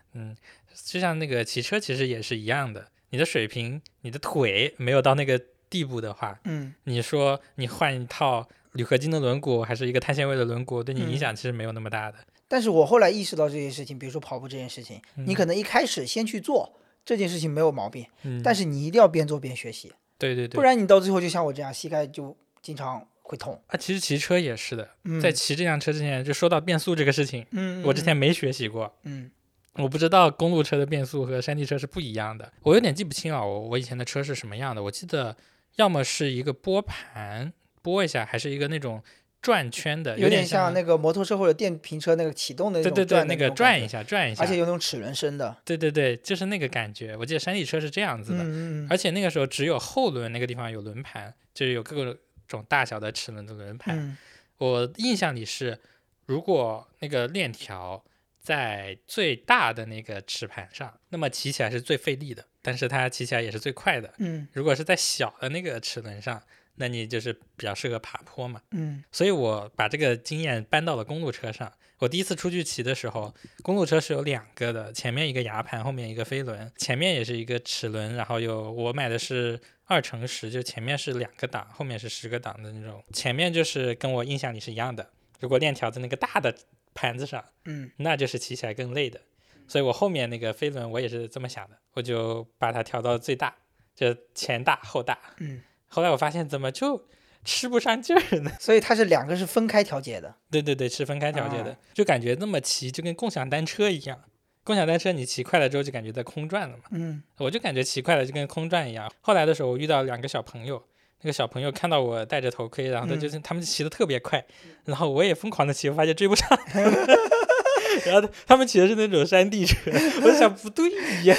[0.85, 2.91] 就像那个骑车，其实也是一样的。
[3.11, 5.41] 你的水平、你的腿没有到那个
[5.71, 12.19] 地步的话，嗯，你说你换一套铝合金的轮毂，还是一个碳纤维的轮毂，对你影嗯响其实没有那么大的。
[12.49, 23.59] 但是我后来意识到这件事情，比如说跑步这件事情，你嗯可能一开始先去做这件事情没有毛病，嗯，但是你一定要边做边学习，对对对，不然你到最后就像我这样，膝盖就经常会痛。
[23.69, 24.91] 啊，其实骑车也是的。
[25.05, 29.31] 嗯，在骑这辆车之前，就说到变速这个事情，嗯，我之嗯前没学习过，嗯
[29.75, 32.53] 我不知道公路车的变速和山地车是不一样的。
[32.63, 34.83] 我有点记不清啊，我我以前的车是什么样的？
[34.83, 35.37] 我记得
[35.77, 37.53] 要么是一个拨盘
[37.83, 39.03] 拨一下，还是一个那种
[39.47, 45.57] 转圈的，有点像那个摩托车或者电瓶车那个启动的那种对对对，转那个转一下转一下，而且有那种齿轮声的。
[45.65, 47.17] 对对对，就是那个感觉。
[47.17, 48.45] 我记得山地车是这样子的，
[48.91, 52.19] 而且那个时候只有后轮那个地方有轮盘，就是有各
[52.49, 53.97] 种大小的齿轮的轮盘。
[53.97, 54.17] 嗯
[54.59, 55.79] 我印象里是，
[56.25, 58.05] 如果那个链条
[58.41, 64.13] 在最大的那个齿盘上，那么骑起来是最费力的，但是它骑起来也是最快的。
[64.19, 66.43] 嗯如果是在小的那个齿轮上，
[66.77, 68.61] 那你就是比较适合爬坡嘛。
[68.71, 71.73] 嗯所以我把这个经验搬到了公路车上。
[71.99, 83.03] 我第一次出去骑的时候，公路车是有两个的，前面一个牙盘，后面一个飞轮，前面也是一个齿轮，然后有我买的是二乘十，就前面是两个档，后面是十个档的那种。
[83.15, 85.09] 前面就是跟我印象里是一样的，
[85.41, 86.55] 如果链条在那个大的
[86.93, 89.19] 盘子上，嗯那就是骑起来更累的。
[89.67, 93.57] 所以我后面那个飞轮我也是这么想的，我就把它调到最大，
[93.95, 95.19] 就前大后大。
[95.39, 97.07] 嗯，后来我发现怎么就
[97.45, 98.51] 吃不上劲儿呢？
[98.61, 100.35] 所以它是两个是分开调节的。
[100.51, 104.19] 对对对，是分开调节的，啊就感觉那么骑就跟共享单车一样。
[104.65, 109.09] 共享单车你骑快了之后就感觉在空转了嘛，嗯我就感觉骑快了就跟空转一样。
[109.21, 110.83] 后来的时候我遇到两个小朋友，
[111.23, 114.45] 那个小朋友看到我戴着头盔，然后他嗯就是、他们骑的特别快，
[114.85, 116.49] 然后我也疯狂的骑，我发现追不上。
[118.05, 119.77] 然后他他们骑的是那种山地车，
[120.23, 120.91] 我就想不对
[121.25, 121.37] 呀，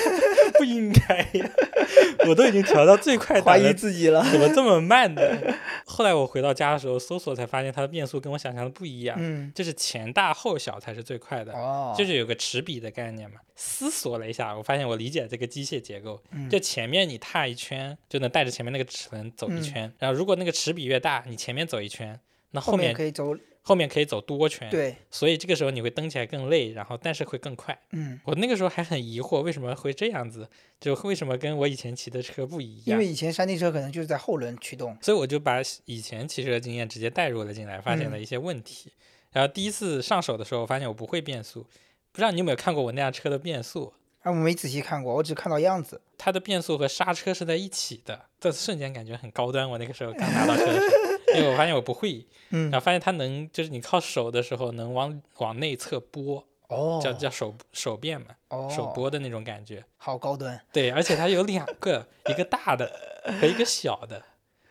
[0.58, 1.50] 不应该呀，
[2.28, 4.24] 我都已经调到最快怀疑，自己了。
[4.32, 5.22] 怎么这么慢呢？
[5.86, 11.54] 后来我回到家的时候搜索才发现它的变速跟我想象的不一样，嗯就是前大后小才是最快的。
[11.54, 16.22] 哦，就是有个齿比的概念嘛，思索了一下，我发现我理解这个机械结构。
[16.32, 19.94] 嗯就前面你踏一圈，就能带着前面那个齿轮走一嗯圈。
[20.00, 22.20] 然后如果那个齿比越大，你前面走一圈，
[22.52, 23.34] 那后后面可以走
[23.68, 24.70] 后面可以走多圈。
[24.70, 27.78] 对，所以这个时候你会蹬起来更累，然后但是会更快。
[27.92, 30.50] 嗯，我那个时候还很疑惑，为什么会这样子？
[30.80, 33.06] 就为什么跟我以前骑的车不一样因为？
[33.06, 34.98] 以前山地车可能就是在后轮驱动。
[35.02, 38.94] 所以我就把以前骑车的经验直接带入了进来，发现了嗯一些问题。
[39.34, 41.64] 然后第一次上手的时候，我发现我不会变速。
[42.14, 43.92] 不知道你有没有看过我那辆车的变速？
[44.22, 46.02] 啊，我没仔细看过，我只看到样子。
[46.18, 49.70] 它的变速和刹车是在一起的，这瞬间感觉很高端。
[49.70, 59.84] 我那个时候刚拿到车的时候， 因为我发现我不会， 嗯然后发现它能，就是你靠手的时候能往往内侧拨，哦，叫叫手手变嘛，哦，手拨的那种感觉。
[59.98, 60.60] 好高端。
[60.72, 62.92] 对，而且它有两个，一个大的
[63.42, 64.24] 和一个小的。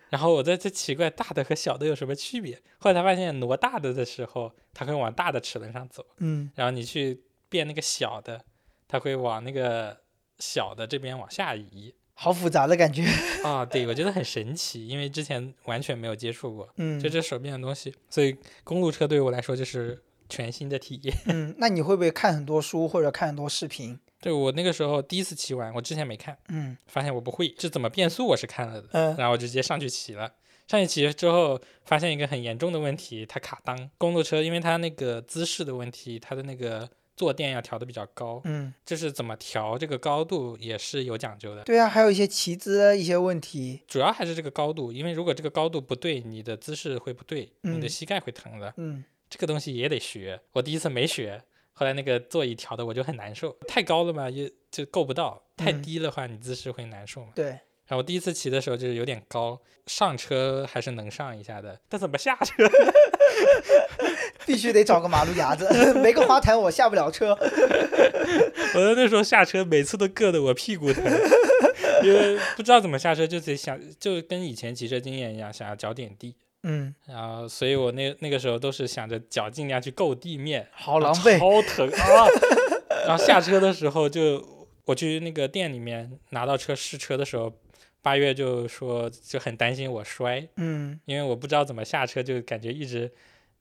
[0.09, 2.63] 然后我在这奇怪大的和小的有什么区别？
[2.79, 8.43] 后来才发现挪大的的时候，它会往大的齿轮上走，嗯然后你去变那个小的，
[8.87, 9.97] 它会往那个
[10.39, 11.93] 小的这边往下移。
[12.19, 13.05] 好复杂的感觉。
[13.45, 21.17] 啊，对，我觉得很神奇，因为之前完全没有接触过，嗯，就这手边的东西，所以公路车对于我来说就是全新的体验。
[21.29, 24.01] 嗯，那你会不会看很多书或者看很多视频？
[24.19, 30.33] 对我那个时候第一次骑完，我之前没看，嗯发现我不会，这怎么变速我是看了的，嗯然后我直接上去骑了。
[30.67, 33.89] 上去骑了之后，发现一个很严重的问题，它卡裆。
[33.99, 41.63] 公路车因为它那个姿势的问题，它的那个坐垫要调的比较高，嗯，就是怎么调这个高度也是有讲究的。
[41.65, 43.81] 对啊，还有一些骑姿一些问题。
[43.89, 48.73] 主要还是这个高度，因为如果这个高度不对，你的姿势会不对，你的嗯膝盖会疼的。
[48.77, 50.41] 嗯这个东西也得学。
[50.53, 51.43] 我第一次没学，
[51.73, 57.33] 后来那个座椅调的我就很难受，太高了嘛，也就够不到；太嗯低的话，你姿势会难受嘛。
[57.35, 57.47] 对，
[57.87, 62.55] 然后我第一次骑的时候就是有点高，上车还是能上一下的，但怎么下车？
[64.47, 65.69] 必须得找个马路牙子，
[66.01, 67.37] 没个花坛我下不了车。
[68.75, 71.05] 我在那时候下车每次都硌得我屁股疼，
[72.03, 76.37] 因为不知道怎么下车，就得想就跟以前骑车经验一样，想要脚点地。
[76.63, 81.39] 嗯，然后，所以我那那个时候都是想着脚尽量去够地面，好狼狈。
[81.39, 82.27] 超疼啊！
[83.07, 84.45] 然后下车的时候就
[84.85, 87.53] 我去那个店里面拿到车试车的时候，
[88.07, 93.13] 八月就说就很担心我摔，嗯因为我不知道怎么下车，就感觉一直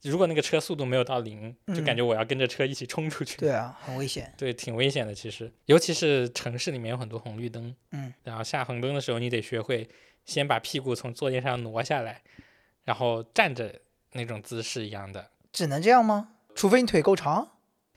[0.03, 3.39] 如果那个车速度没有到零，就感嗯觉我要跟着车一起冲出去。
[3.39, 4.31] 对啊，很危险。
[4.37, 9.89] 对，挺危险的，其实，尤其是城市里面有很多红绿灯，嗯，然后下红灯的时候，你得学会
[10.25, 12.21] 先把屁股从坐垫上挪下来，
[12.83, 13.81] 然后站着
[14.11, 15.31] 那种姿势一样的。
[15.51, 16.33] 只能这样吗？
[16.53, 17.53] 除非你腿够长。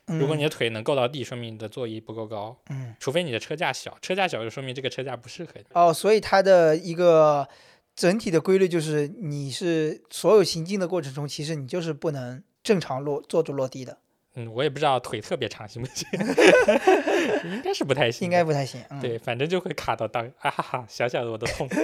[0.09, 5.65] 嗯、如果你的腿能够到地，说明你的座椅不够高；嗯除非你的车架小，车架小就说明这个车架不适合你。
[5.73, 7.47] 哦，所以它的一个
[7.95, 13.99] 整体的规律就是，你是所有行进的过程中，其实你就是不能正常落坐着落地的，
[14.35, 16.07] 嗯，我也不知道腿特别长行不行，
[17.53, 18.25] 应该是不太行。
[18.25, 18.81] 应该不太行。
[18.91, 21.69] 嗯、，对，反正就会卡到裆，啊哈哈，小小的我都痛。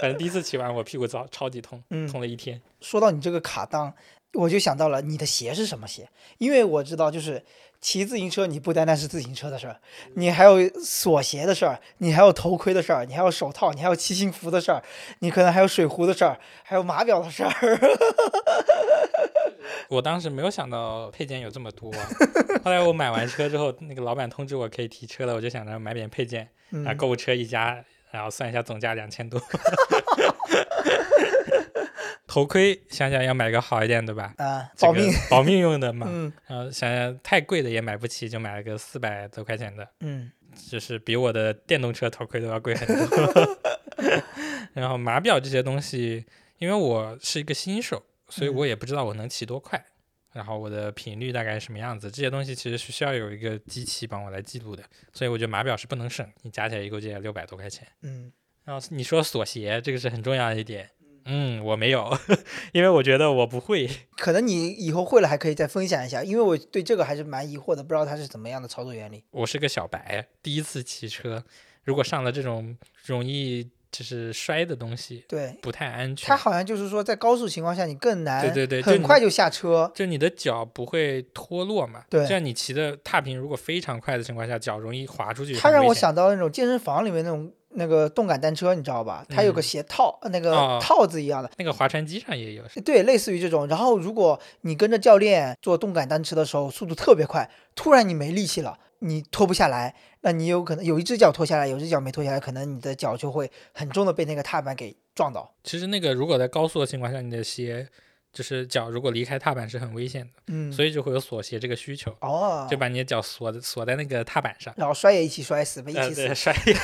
[0.00, 2.60] 反正第一次骑完我屁股超超级痛，嗯痛了一天。
[2.80, 3.92] 说到你这个卡裆，
[4.34, 6.08] 我就想到了你的鞋是什么鞋，
[6.38, 7.42] 因为我知道就是
[7.80, 9.80] 骑自行车，你不单单是自行车的事儿，
[10.14, 14.82] 你还有锁鞋的事儿，你还有头盔的事儿，你还有手套，你还有骑行服的事儿，
[15.20, 17.50] 你可能还有水壶的事儿，还有码表的事儿。
[19.88, 21.92] 我当时没有想到配件有这么多，
[22.64, 26.48] 后来我买完车之后，那个老板通知我可以提车了，我就想着买点配件，啊，
[26.92, 29.40] 嗯，购物车一加，然后算一下总价两千多。
[32.36, 35.12] 头盔想想要买个好一点的吧，啊，这个保命。
[35.30, 36.06] 保命用的嘛。
[36.06, 40.30] 嗯然后想想太贵的也买不起，就买了个四百多块钱的，嗯
[40.70, 43.58] 就是比我的电动车头盔都要贵很多。
[44.74, 46.26] 然后码表这些东西，
[46.58, 49.82] 因为我是一个新手，所以嗯我也不知道我能骑多快，
[50.34, 54.82] 然后我的频率大概是什么样子，这些东西其实是需要有一个机器帮我来记录的，
[55.14, 57.88] 所以我觉得码表是不能省，你加起来一共就要六百多块钱。
[58.02, 58.30] 嗯，
[58.64, 60.90] 然后你说锁鞋，这个是很重要的一点。
[61.26, 62.16] 嗯，我没有，
[62.72, 63.90] 因为我觉得我不会。
[64.16, 69.22] 可能你以后会了还可以再分享一下，因为我对这个还是蛮疑惑的，不知道它是怎么样的操作原理。
[69.30, 71.44] 我是个小白，第一次骑车，
[71.84, 76.28] 如果上了这种容易就是摔的东西，对，不太安全。
[76.28, 79.90] 它好像就是说在高速情况下你更难，对对对很快就下车。
[79.94, 82.04] 就你的脚不会脱落嘛？
[82.10, 85.54] 对这样你骑的踏频如果非常快的情况下，脚容易滑出去。
[85.56, 89.24] 它让我想到那种健身房里面那种那个动感单车，你知道吧？
[89.28, 92.62] 它有个嗯鞋套，呃那个哦套子一样的，那个划船机上也有。
[92.84, 93.66] 对，类似于这种。
[93.68, 105.54] 然后如果你跟着教练做动感单车的时候，速度特别快，突然你没力气了，你脱不下来，那你有可能有一只脚脱下来，有一只脚没脱下来，可能你的脚就会很重的被那个踏板给撞到。
[105.62, 107.86] 其实那个如果在高速的情况下，你的鞋
[108.36, 114.74] 就是脚如果离开踏板是很危险的，嗯，所以就会有锁鞋这个需求，哦，就把你的脚锁的锁在那个踏板上。
[114.76, 116.34] 然后摔也一起摔死，一呃，起。
[116.34, 116.74] 摔也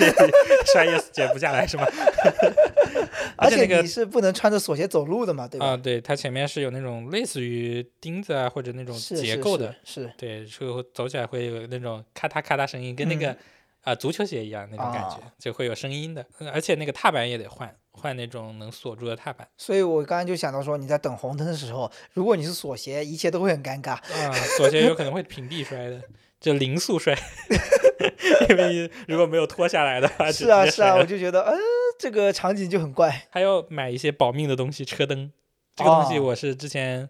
[0.73, 1.85] 摔也解不下来是吗？
[3.37, 5.67] 而且且那个你是不能穿着锁鞋走路的嘛，对吧？
[5.67, 13.39] 啊，对，它前面是有那种类似于钉子啊或者那种结构的，是，是对，就走起来会有那种咔嗒咔嗒声音，跟那个嗯
[13.83, 16.25] 啊、足球鞋一样那种感觉，啊就会有声音的。
[16.39, 19.47] 嗯而且那个踏板也得换，换那种能锁住的踏板。
[19.57, 23.93] 所以我刚刚就想到说，你在等红灯的时候，如果你是锁鞋，一切都会很尴尬。
[23.93, 26.01] 啊，锁鞋有可能会平地摔的，
[26.41, 27.17] 就零速摔，
[28.51, 31.59] 因为如果没有脱下来的话，是啊是啊，我我就觉得，嗯、
[31.99, 33.27] 这个场景就很怪。
[33.31, 35.33] 还要买一些保命的东西，车灯
[35.75, 37.09] 这个东西哦我是之前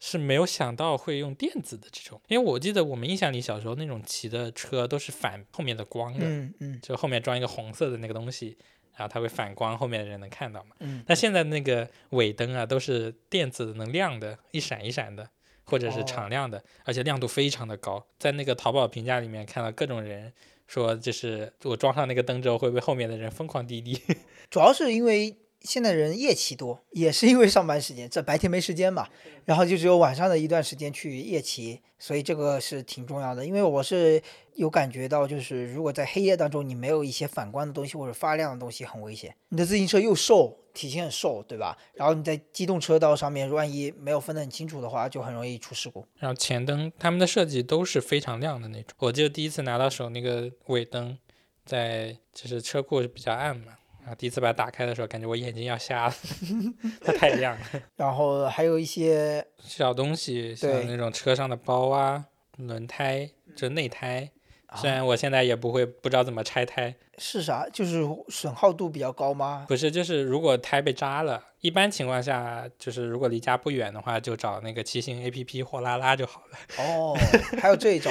[0.00, 8.56] 是没有想到会用电子的这种，因为我记得我们印象里小时候那种骑的车都是反后面的光的，嗯嗯就后面装一个红色的那个东西，
[8.96, 10.76] 然后它会反光，后面的人能看到嘛。
[10.80, 15.28] 嗯，那现在那个尾灯啊，都是电子的，能亮的，一闪一闪的，
[15.64, 18.06] 或者是哦常亮的，而且亮度非常的高。
[18.18, 20.32] 在那个淘宝评价里面看到各种人
[20.66, 24.00] 说，就是我装上那个灯之后，会被后面的人疯狂滴滴。
[24.50, 25.36] 主要是因为
[25.66, 29.08] 现在人夜骑多，也是因为上班时间，这白天没时间嘛，
[29.44, 33.44] 然后就只有晚上的一段时间去夜骑，所以这个是挺重要的。
[33.44, 34.22] 因为我是
[34.54, 39.34] 有感觉到，就是如果在黑夜当中你没有一些反光的东西或者发亮的东西，很危险。
[39.48, 41.76] 你的自行车又瘦，体型很瘦，对吧？
[41.94, 46.06] 然后你在机动车道上面，万一没有分得很清楚的话，就很容易出事故。
[46.18, 48.94] 然后前灯他们的设计都是非常亮的那种。
[48.98, 51.18] 我记得第一次拿到手那个尾灯，
[51.64, 53.72] 在就是车库是比较暗嘛，
[54.06, 56.14] 然后第一次把它打开的时候，感觉我眼睛要瞎了，
[57.04, 57.66] 它太亮了。
[57.98, 62.26] 然后还有一些小东西，像那种车上的包啊、
[62.56, 64.30] 轮胎、就内胎。
[64.76, 69.64] 虽啊然我现在也不会不知道怎么拆胎，是啥，就是损耗度比较高吗？
[69.68, 77.16] 不是，就是如果胎被扎了，一般情况下就是如果离家不远的话，就找那个骑行 APP 货拉拉就好了， 哦，
[77.60, 78.10] 还有这一招。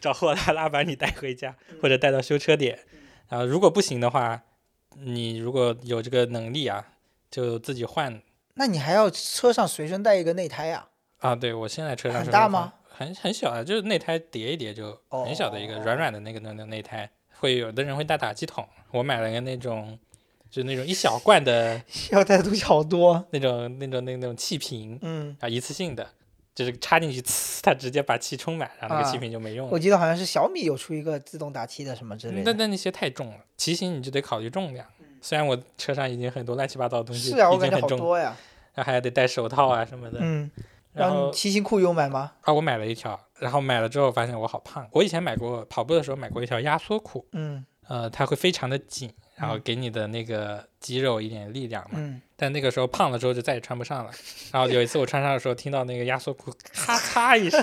[0.00, 2.78] 找货拉拉把你带回家或者带到修车点。
[3.28, 4.42] 然后如果不行的话，
[5.00, 6.86] 你如果有这个能力啊，
[7.30, 8.20] 就自己换
[8.54, 10.88] 那你还要车上随身带一个内胎啊？
[11.18, 11.34] 啊。
[11.34, 12.74] 对我现在车上很大吗？
[12.84, 19.98] 很很小啊，就是内胎叠一叠就很小的一个软软的那个那个内胎，会有的人会带打气筒，我买了个那种，
[20.48, 21.82] 就那种一小罐的
[22.12, 23.26] 要带的东西好多。
[23.30, 26.08] 那种那种那种气瓶嗯，啊，一次性的，
[26.54, 29.72] 就是插进去，呲，它直接把气充满，然后那个气啊瓶就没用了。
[29.72, 32.52] 我记得好像是小米有出一个自动打气的什么之类的。
[32.52, 34.86] 那那那些太重了，骑行你就得考虑重量。
[35.20, 38.36] 虽然我车上已经很多乱七八糟的东西，是啊，我感觉已经很多呀。
[38.74, 40.18] 然后还得戴手套啊什么的。
[40.20, 40.50] 嗯，
[40.92, 42.32] 然后骑行裤有买吗？
[42.42, 44.86] 啊，我买了一条，然后买了之后发现我好胖。
[44.92, 51.90] 我以前买过跑步的时候买过一条压缩裤，嗯呃，它会非常的紧，然后嗯给你的那个肌肉一点力量嘛。
[51.94, 54.10] 嗯，但那个时候胖了之后就再也穿不上了。
[54.52, 57.60] 然后有一次我穿上的时候，听到那个压缩裤咔 咔一声，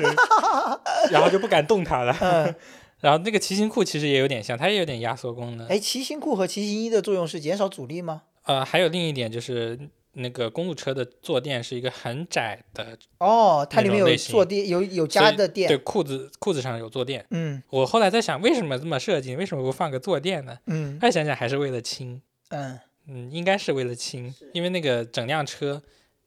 [1.11, 2.15] 然后就不敢动它了。
[2.21, 2.55] 嗯，
[2.99, 5.67] 然后那个骑行裤其实也有点像，它也有点压缩功能。
[5.67, 8.23] 哎，骑行裤和骑行衣的作用是减少阻力吗？
[8.43, 9.77] 呃，还有另一点就是
[10.13, 15.67] 那个公路车的坐垫是一个很窄的，哦，它里面有坐垫，有有加的垫。
[15.67, 17.25] 对裤子裤子上有坐垫。
[17.29, 19.35] 嗯我后来在想，为什么这么设计？
[19.35, 20.57] 为什么不放个坐垫呢？
[20.67, 25.81] 嗯再想想还是为了轻，嗯嗯，应该是为了轻，因为那个整辆车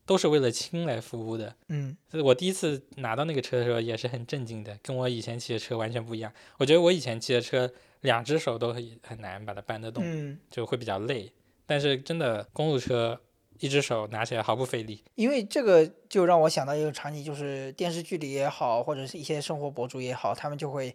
[0.07, 1.55] 都是为了轻来服务的。
[1.69, 6.33] 嗯所以我第一次拿到那个车的时候也是很震惊的，跟我以前骑的车完全不一样。
[6.59, 7.71] 我觉得我以前骑的车
[8.01, 11.31] 两只手都很很难把它搬得动，嗯，就会比较累。
[11.67, 13.19] 但是真的公路车
[13.61, 15.03] 一只手拿起来毫不费力。
[15.15, 20.95] 因为这个就让我想到一个场景，就是电视剧里也好，或者是一些生活博主也好，他们就会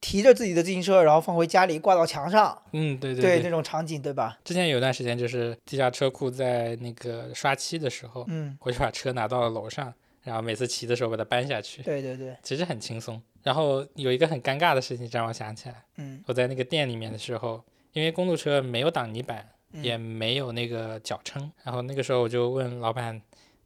[0.00, 4.38] 提着自己的自行车，然后放回家里挂到墙上，嗯，对对对那种场景，对吧？
[4.44, 9.92] 之前有一段时间就是地下车库在那个刷漆的时候，嗯，我就把车拿到了楼上，
[10.22, 13.20] 然后每次骑的时候把它搬下去，对对对，其实很轻松。
[13.42, 16.22] 然后有一个很尴尬的事情让我想起来，嗯。
[16.26, 23.20] 我在那个店里面的时候，因为公路车没有挡泥板，嗯也没有那个脚撑，然后那个时候我就问老板。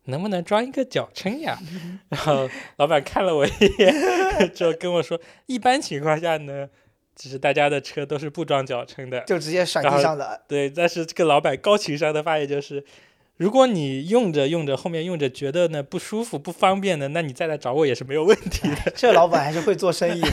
[0.07, 1.59] 能不能装一个脚撑呀？
[2.11, 2.46] 然后
[2.76, 6.68] 老板看了我一眼，之后跟我说，一般情况下呢，
[7.16, 12.84] 就是大家的车都是不装脚撑的，就直接甩地上的，对，但是这个老板高情商的发言就是，
[13.37, 18.93] 如果你用着用着后面用着觉得呢不舒服不方便的，那你再来找我也是没有问题的。
[18.95, 20.30] 这老板还是会做生意的，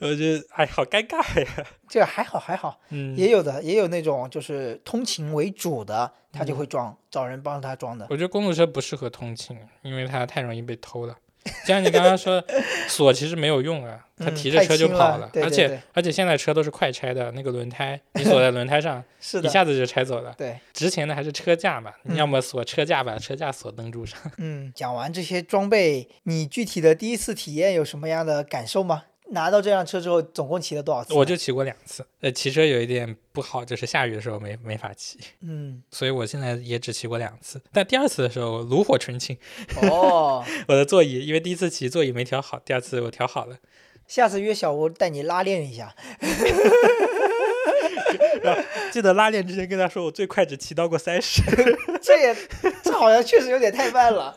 [0.00, 1.66] 我觉得哎，好尴尬呀。
[1.88, 8.06] 这还好还好，嗯，也有的也有那种就是通勤为主的，他就嗯会装，找人帮他装的。
[8.10, 11.14] 我觉得公路车不适合通勤，因为它太容易被偷了。
[11.64, 12.42] 就像你刚刚说，
[12.88, 20.34] 锁其实没有用啊，它嗯太提着车就轻跑而且了对对对而且现在车都是快拆的，那个轮胎你 锁在轮胎上，是的，一下子就拆走了。
[20.36, 24.18] 对，值钱的还是车架嘛，你嗯要么锁车架，把车架锁灯柱上。
[24.38, 29.04] 嗯，讲完这些装备，你具体的第一次体验有什么样的感受吗？
[29.30, 31.12] 拿到这辆车之后，总共骑了多少次？
[31.14, 37.60] 我就骑过两次，呃，骑车有一点不好，就是下雨的时候没没法骑，嗯，所以我现在也只骑过两次。
[37.72, 39.36] 但第二次的时候炉火纯青，
[39.82, 43.56] 哦， 我的座椅因为第一次骑座椅没调好，第二次我调好了，
[44.06, 45.94] 下次约小吴带你拉练一下。
[48.90, 51.42] 记得拉练之前跟他说我最快只骑到过三十。
[52.00, 52.34] 这也
[52.82, 54.34] 这好像确实有点太慢了。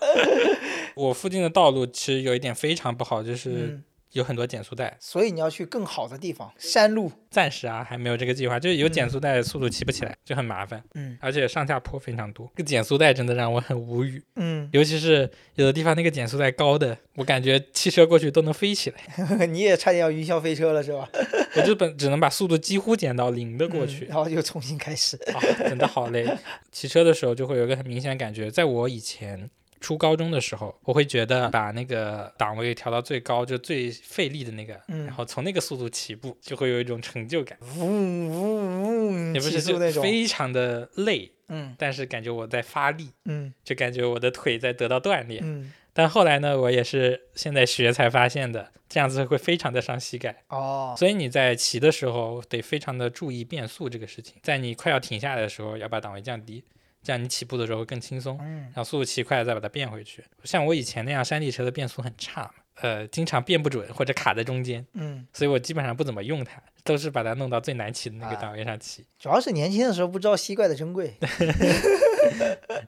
[0.95, 3.83] 我附近的道路其实有一点非常不好，就是嗯，
[4.13, 7.11] 有很多减速带，所以你要去更好的地方，山路。
[7.29, 14.21] 暂时啊还没有这个计划，就是有减速带速度骑不起来，就很麻烦，嗯而且上下坡非常多，这个减速带真的让我很无语。
[14.35, 21.07] 嗯，尤其是有的地方那个减速带高的，我感觉汽车过去都能飞起来， 你也差点要云霄飞车了是吧？
[21.55, 25.15] 我就本只能把速度几乎减到零的过嗯去，然后又重新开始。
[25.33, 25.39] 啊，
[25.69, 26.27] 真的好累。
[26.71, 29.49] 骑车的时候就会有一个很明显的感觉，在我以前
[29.81, 39.81] 初高中的时候，我会觉得把那个档位调到最高，就最费力的那个，嗯然后从那个速度起步，就会有一种成就感，呜呜呜，也不是就。
[40.01, 45.41] 非常的累，嗯但是感觉我在发力，嗯就感觉我的腿在得到锻炼。
[45.43, 50.43] 嗯，但后来呢，我也是现在学才发现的，这样子会非常的伤膝盖。
[50.49, 56.63] 哦，所以你在骑的时候得非常的注意变速这个事情，在你快要停下来的时候，要把档位降低，
[57.03, 58.37] 这样你起步的时候会更轻松。
[58.41, 60.23] 嗯然后速度骑快了再把它变回去。
[60.43, 69.05] 像我以前那样山地车的变速很差嘛，呃，经常变不准或者卡在中间，嗯，所以我基本上不怎么用它，都是把它弄到最难骑的那个啊档位上骑。
[69.19, 71.15] 主要是年轻的时候不知道膝盖的珍贵。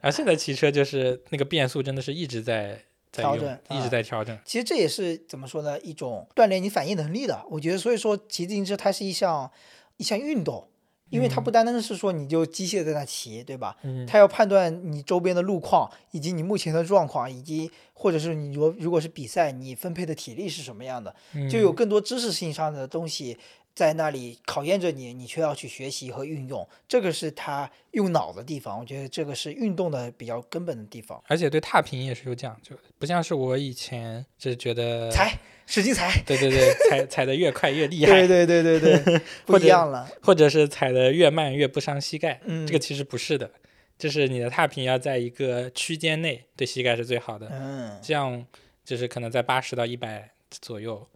[0.04, 2.80] 后现在骑车就是那个变速真的是一直在
[3.12, 4.36] 在调整，一直啊在调整。
[4.44, 5.78] 其实这也是怎么说呢？
[5.80, 7.44] 一种锻炼你反应能力的。
[7.50, 9.50] 我觉得，所以说骑自行车它是一项
[9.96, 10.68] 一项运动，
[11.10, 13.76] 因为它不单单是说你就机械在那骑，对吧？
[13.82, 21.14] 嗯，它要判断你周边的路况，以及你目前的状况，以及或者是你如果如果是比赛，你分配的体力是什么样的，
[21.50, 23.38] 就有嗯更多知识性上的东西
[23.74, 28.78] 在那里考验着你，你却要去学习和运用，这个是他用脑的地方。
[28.78, 31.22] 我觉得这个是运动的比较根本的地方。
[31.26, 35.36] 而且对踏频也是有讲究的，不像是我以前就是觉得踩，
[35.66, 36.22] 使劲踩。
[36.26, 40.08] 对对对，踩踩的越快越厉害，对对对对对， 不一样了。
[40.22, 42.40] 或者是踩的越慢越不伤膝盖。
[42.44, 43.50] 嗯，这个其实不是的，
[43.98, 47.48] 就是你的踏频要在一个区间内，对膝盖是最好的。
[47.52, 48.44] 嗯这样
[48.84, 51.06] 就是可能在八十到一百左右，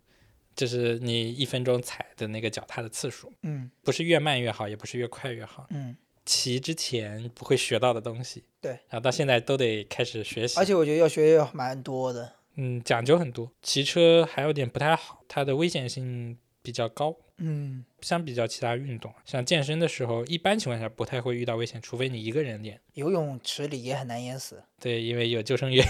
[0.57, 5.67] 就是你一分钟踩的那个脚踏的次数，嗯不是越慢越好，也不是越快越好。
[5.71, 5.95] 嗯，
[6.25, 12.33] 骑之前不会学到的东西，对，然后到现在都得开始学习而，且我觉得要学要蛮多的。
[12.61, 13.53] 嗯，讲究很多。
[13.63, 17.17] 骑车还有点不太好，它的危险性比较高。
[17.41, 22.81] 嗯相比较其他运动，像健身的时候，一般情况下不太会遇到危险，除非你一个人练。
[22.95, 24.61] 游泳池里也很难淹死。
[24.81, 25.87] 对，因为有救生员，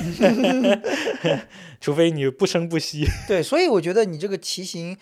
[1.80, 3.06] 除非你不生不息。
[3.26, 4.94] 对，所以我觉得你这个骑行，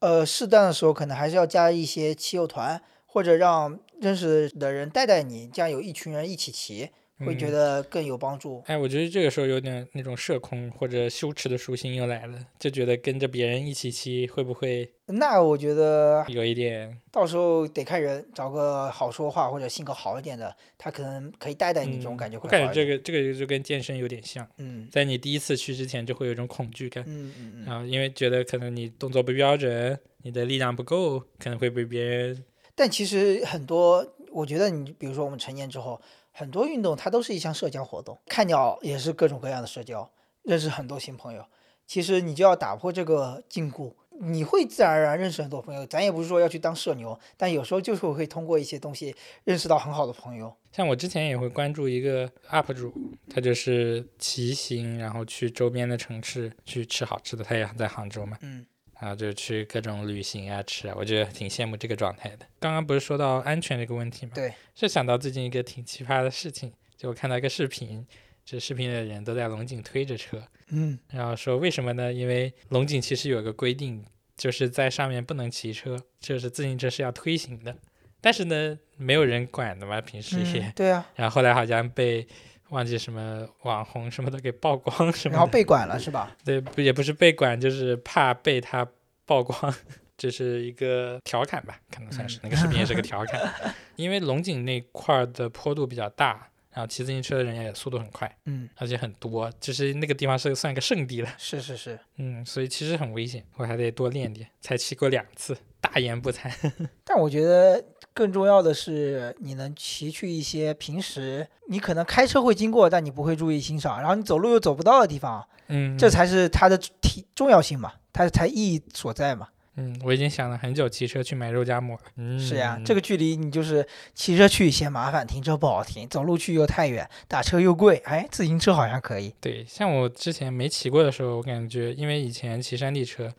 [0.00, 6.90] 呃，适当的时候可能还是要加一些骑友团，或或者让认识的人带带你，这样有一群人一起骑，
[7.24, 8.62] 会觉嗯得更有帮助。
[8.66, 22.84] 哎，我觉得这个时候有点那种社恐或者羞耻的属性又来了，就觉得跟着别人一起骑会不会那我觉得有一点到时候得看人，找个好说话或者性格好一点的，他可能可以带带你，这种嗯感觉会我感觉这。
[22.84, 27.64] 个这个就跟健身有点像，嗯在你第一次去之前就会有一种恐惧感，嗯嗯嗯。
[27.64, 32.44] 然后因为觉得可能你动作不标准，你的力量不够，可能会被别人
[32.74, 36.00] 但其实很多，我觉得你比如说我们成年之后，
[36.38, 40.10] 很多运动它都是一项社交活动，看鸟也是各种各样的社交，
[40.42, 41.46] 认识很多新朋友。
[41.86, 45.86] 其实你就要打破这个禁锢，你会自然而然认识很多朋友。
[45.86, 50.54] 咱也不是说要去当社牛，但有时候就是会通过一些东西认识到很好的朋友。
[50.72, 52.92] 像我之前也会关注一个 UP 主，
[53.30, 57.42] 他就是骑行，然后去周边的城市去吃好吃的。
[57.42, 58.66] 他也在杭州嘛，嗯
[59.00, 62.46] 然后就去各种旅行啊吃啊，我觉得挺羡慕这个状态的。
[62.58, 64.32] 刚刚不是说到安全这个问题吗？
[64.34, 68.06] 对，是想到最近一个挺奇葩的事情，就我看到一个视频，
[68.44, 72.12] 这视频的人都在龙井推着车，嗯然后说为什么呢？
[72.12, 74.04] 因为龙井其实有个规定，
[74.36, 77.76] 就是在上面不能骑车，就是自行车是要推行的。
[78.20, 80.66] 但是呢，没有人管的嘛，平时也。
[80.66, 82.26] 嗯，对啊， 然后后来好像被
[82.70, 86.36] 忘记什么网红什么的给曝光什么的，然后被管了是吧？
[86.44, 88.86] 对，不也不是被管，就是怕被他
[89.24, 89.74] 曝光，
[90.16, 92.40] 这是一个调侃吧，可能算是、嗯。
[92.44, 93.52] 那个视频也是个调侃，
[93.96, 101.98] 因为龙井那块儿的坡度比较大，然后骑自行车的人也速度很快，嗯，而且很多，就是那个地方是算个圣地了，是是是。
[102.16, 106.50] 嗯，所以其实很危险，我还得多练练，才骑过两次，大言不惭，
[107.04, 107.82] 但我觉得
[108.16, 119.48] 更重要的是，你能骑去一些平时你可能开车会经过，但你不会注意欣赏，然后你走路又走不到的地方，嗯，这才是它的体重要性嘛，它才意义所在嘛。
[119.78, 129.34] 嗯，我已经想了很久骑车去买肉夹馍了，嗯，是呀，这个距离你就是骑车去嫌麻烦，停车不好停，走路去又太远，打车又贵，哎，自行车好像可以。
[129.38, 133.30] 对，像我之前没骑过的时候，我感觉因为以前骑山地车，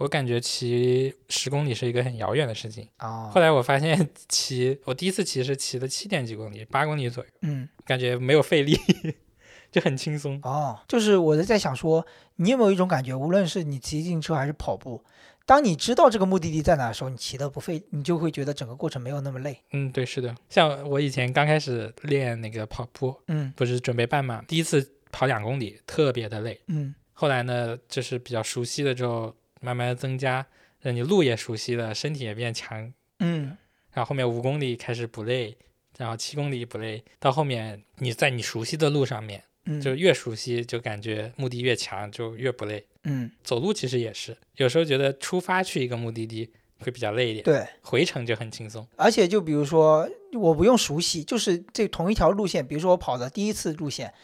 [0.00, 2.88] 我感觉骑十公里是一个很遥远的事情。
[2.96, 8.74] 啊后，来我发现 骑，我第一次骑是骑了七点几公里，八公里左右，嗯，感觉没有费力，
[9.70, 10.40] 就很轻松。
[10.42, 15.04] 哦，就是我在想说，你有没有一种感觉，无论是你骑自行车还是跑步，
[15.44, 19.60] 当你知道这个目的地在哪的时候，你骑的不费，你就会觉得整个过程没有那么累。
[19.72, 20.34] 嗯，对，是的。
[20.48, 26.58] 像我以前刚开始练那个跑步，嗯不是准备半马，第一次跑两公里，特别的累。
[26.68, 30.46] 嗯后来呢，就是比较熟悉了之后，慢慢的增加，
[30.80, 33.56] 让你路也熟悉了，身体也变强，嗯
[33.92, 35.56] 然后后面五公里开始不累，
[35.98, 42.86] 然后七公里不累，到后面你在你熟悉的路上面，嗯，就越熟悉，就感觉目的越强，就越不累。
[43.04, 48.86] 嗯走路其实也是，有时候觉得出发去一个目的地会比较累一点，对，回程就很轻松。
[48.96, 54.14] 而且就比如说，我不用熟悉，就是这同一条路线，比如说我跑的第一次路线，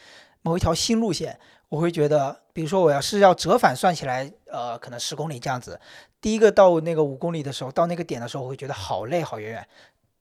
[0.41, 1.39] 某一条新路线，
[1.69, 5.79] 我会觉得，比如说我要是要折返算起来，呃，可能十公里这样子，
[6.21, 9.67] 第一个到那个五公里的时候，到那个点的时候，我会觉得好累好远远。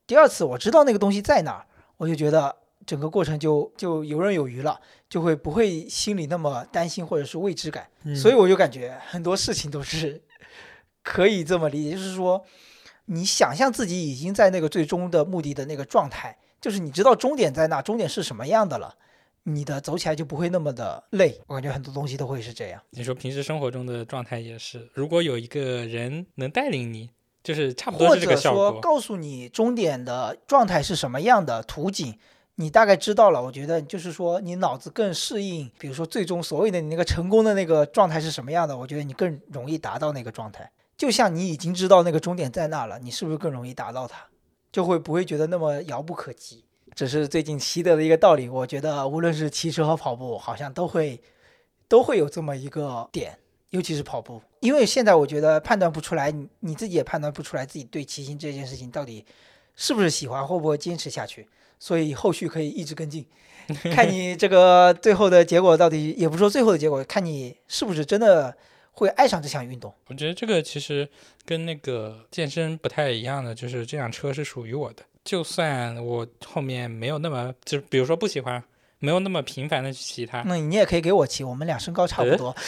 [0.06, 1.66] 第二次我知道那个东西在哪儿，
[1.96, 7.88] 我就觉得整个过程就就游刃有余了，就会不会心里那么担心或者是未知感。
[8.14, 10.20] 所以我就感觉很多事情都是
[11.02, 12.44] 可以这么理解，就是说，
[13.06, 18.96] 你想象自己已经在那个最终的目的的那个状态，就是你知道终点在哪，终点是什么样的了，
[19.48, 21.40] 你的走起来就不会那么的累。
[21.46, 22.82] 我感觉很多东西都会是这样。
[22.90, 27.08] 你说平时生活中的状态也是，如果有一个人能带领你，
[27.44, 28.80] 就是差不多这个者说。
[28.80, 32.18] 告诉你终点的状态是什么样的图景，
[32.56, 33.40] 你大概知道了。
[33.40, 40.68] 我觉得就是说你脑子更适应，比如说最终所谓的你那个成功的那个状态是什么样的，我觉得你更容易达到那个状态。
[40.96, 44.26] 就像你已经知道那个终点在那了，你是不是更容易达到它？
[44.72, 46.64] 就会不会觉得那么遥不可及？
[46.96, 48.48] 这是最近习得的一个道理。
[48.48, 51.20] 我觉得无论是骑车和跑步，好像都会
[51.86, 53.38] 都会有这么一个点。
[53.70, 59.22] 尤其是跑步，因为现在我觉得判断不出来，你你自己也判断不出来自己对骑行这件事情到底
[59.74, 61.46] 是不是喜欢，会不会坚持下去，
[61.78, 63.26] 所以后续可以一直跟进，
[63.92, 68.56] 看你这个最后的结果到底，也不说最后的结果，看你是不是真的
[68.92, 69.92] 会爱上这项运动。
[70.06, 71.06] 我觉得这个其实
[71.44, 78.62] 跟那个健身不太一样的，就是这辆车是属于我的，就算我后面没有那么，就比如说不喜欢，
[79.00, 82.54] 没有那么频繁的去骑它，那你也可以给我骑，我们俩身高差不呃多。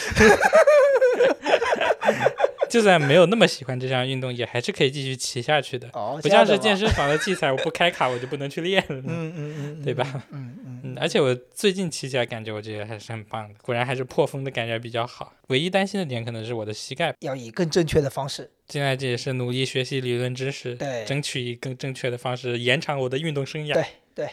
[2.69, 5.89] 就算没有那么喜欢这项运动，也还是可以继续骑下去的。
[5.93, 10.23] 哦，不像是健身房的器材，我不开卡我就不能去练了，嗯嗯嗯，对吧？
[10.31, 13.55] 嗯嗯嗯，而且我最近骑起来感觉，我觉得还是很棒的。
[13.61, 15.33] 果然还是破风的感觉比较好。
[15.47, 17.13] 唯一担心的点可能是我的膝盖。
[17.19, 18.49] 要以更正确的方式。
[18.67, 23.73] 现在这也是努力学习理论知识，对，争取以更正确的方式延长我的运动生涯。
[23.73, 23.83] 对
[24.13, 24.29] 对，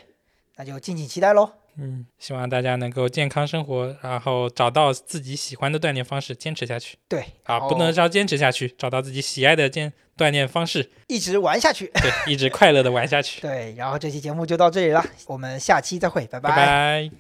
[0.57, 1.51] 那就敬请期待喽。
[1.79, 6.97] 嗯，希望大家能够健康生活，然后找到自己喜欢的锻炼方式，坚持下去。
[7.09, 11.91] 对，啊，不能说坚持下去，找到自己喜爱的健锻炼方式，一直玩下去。
[11.95, 13.41] 对，一直快乐的玩下去。
[13.47, 17.11] 对，然后这期节目就到这里了，我们下期再会，拜拜。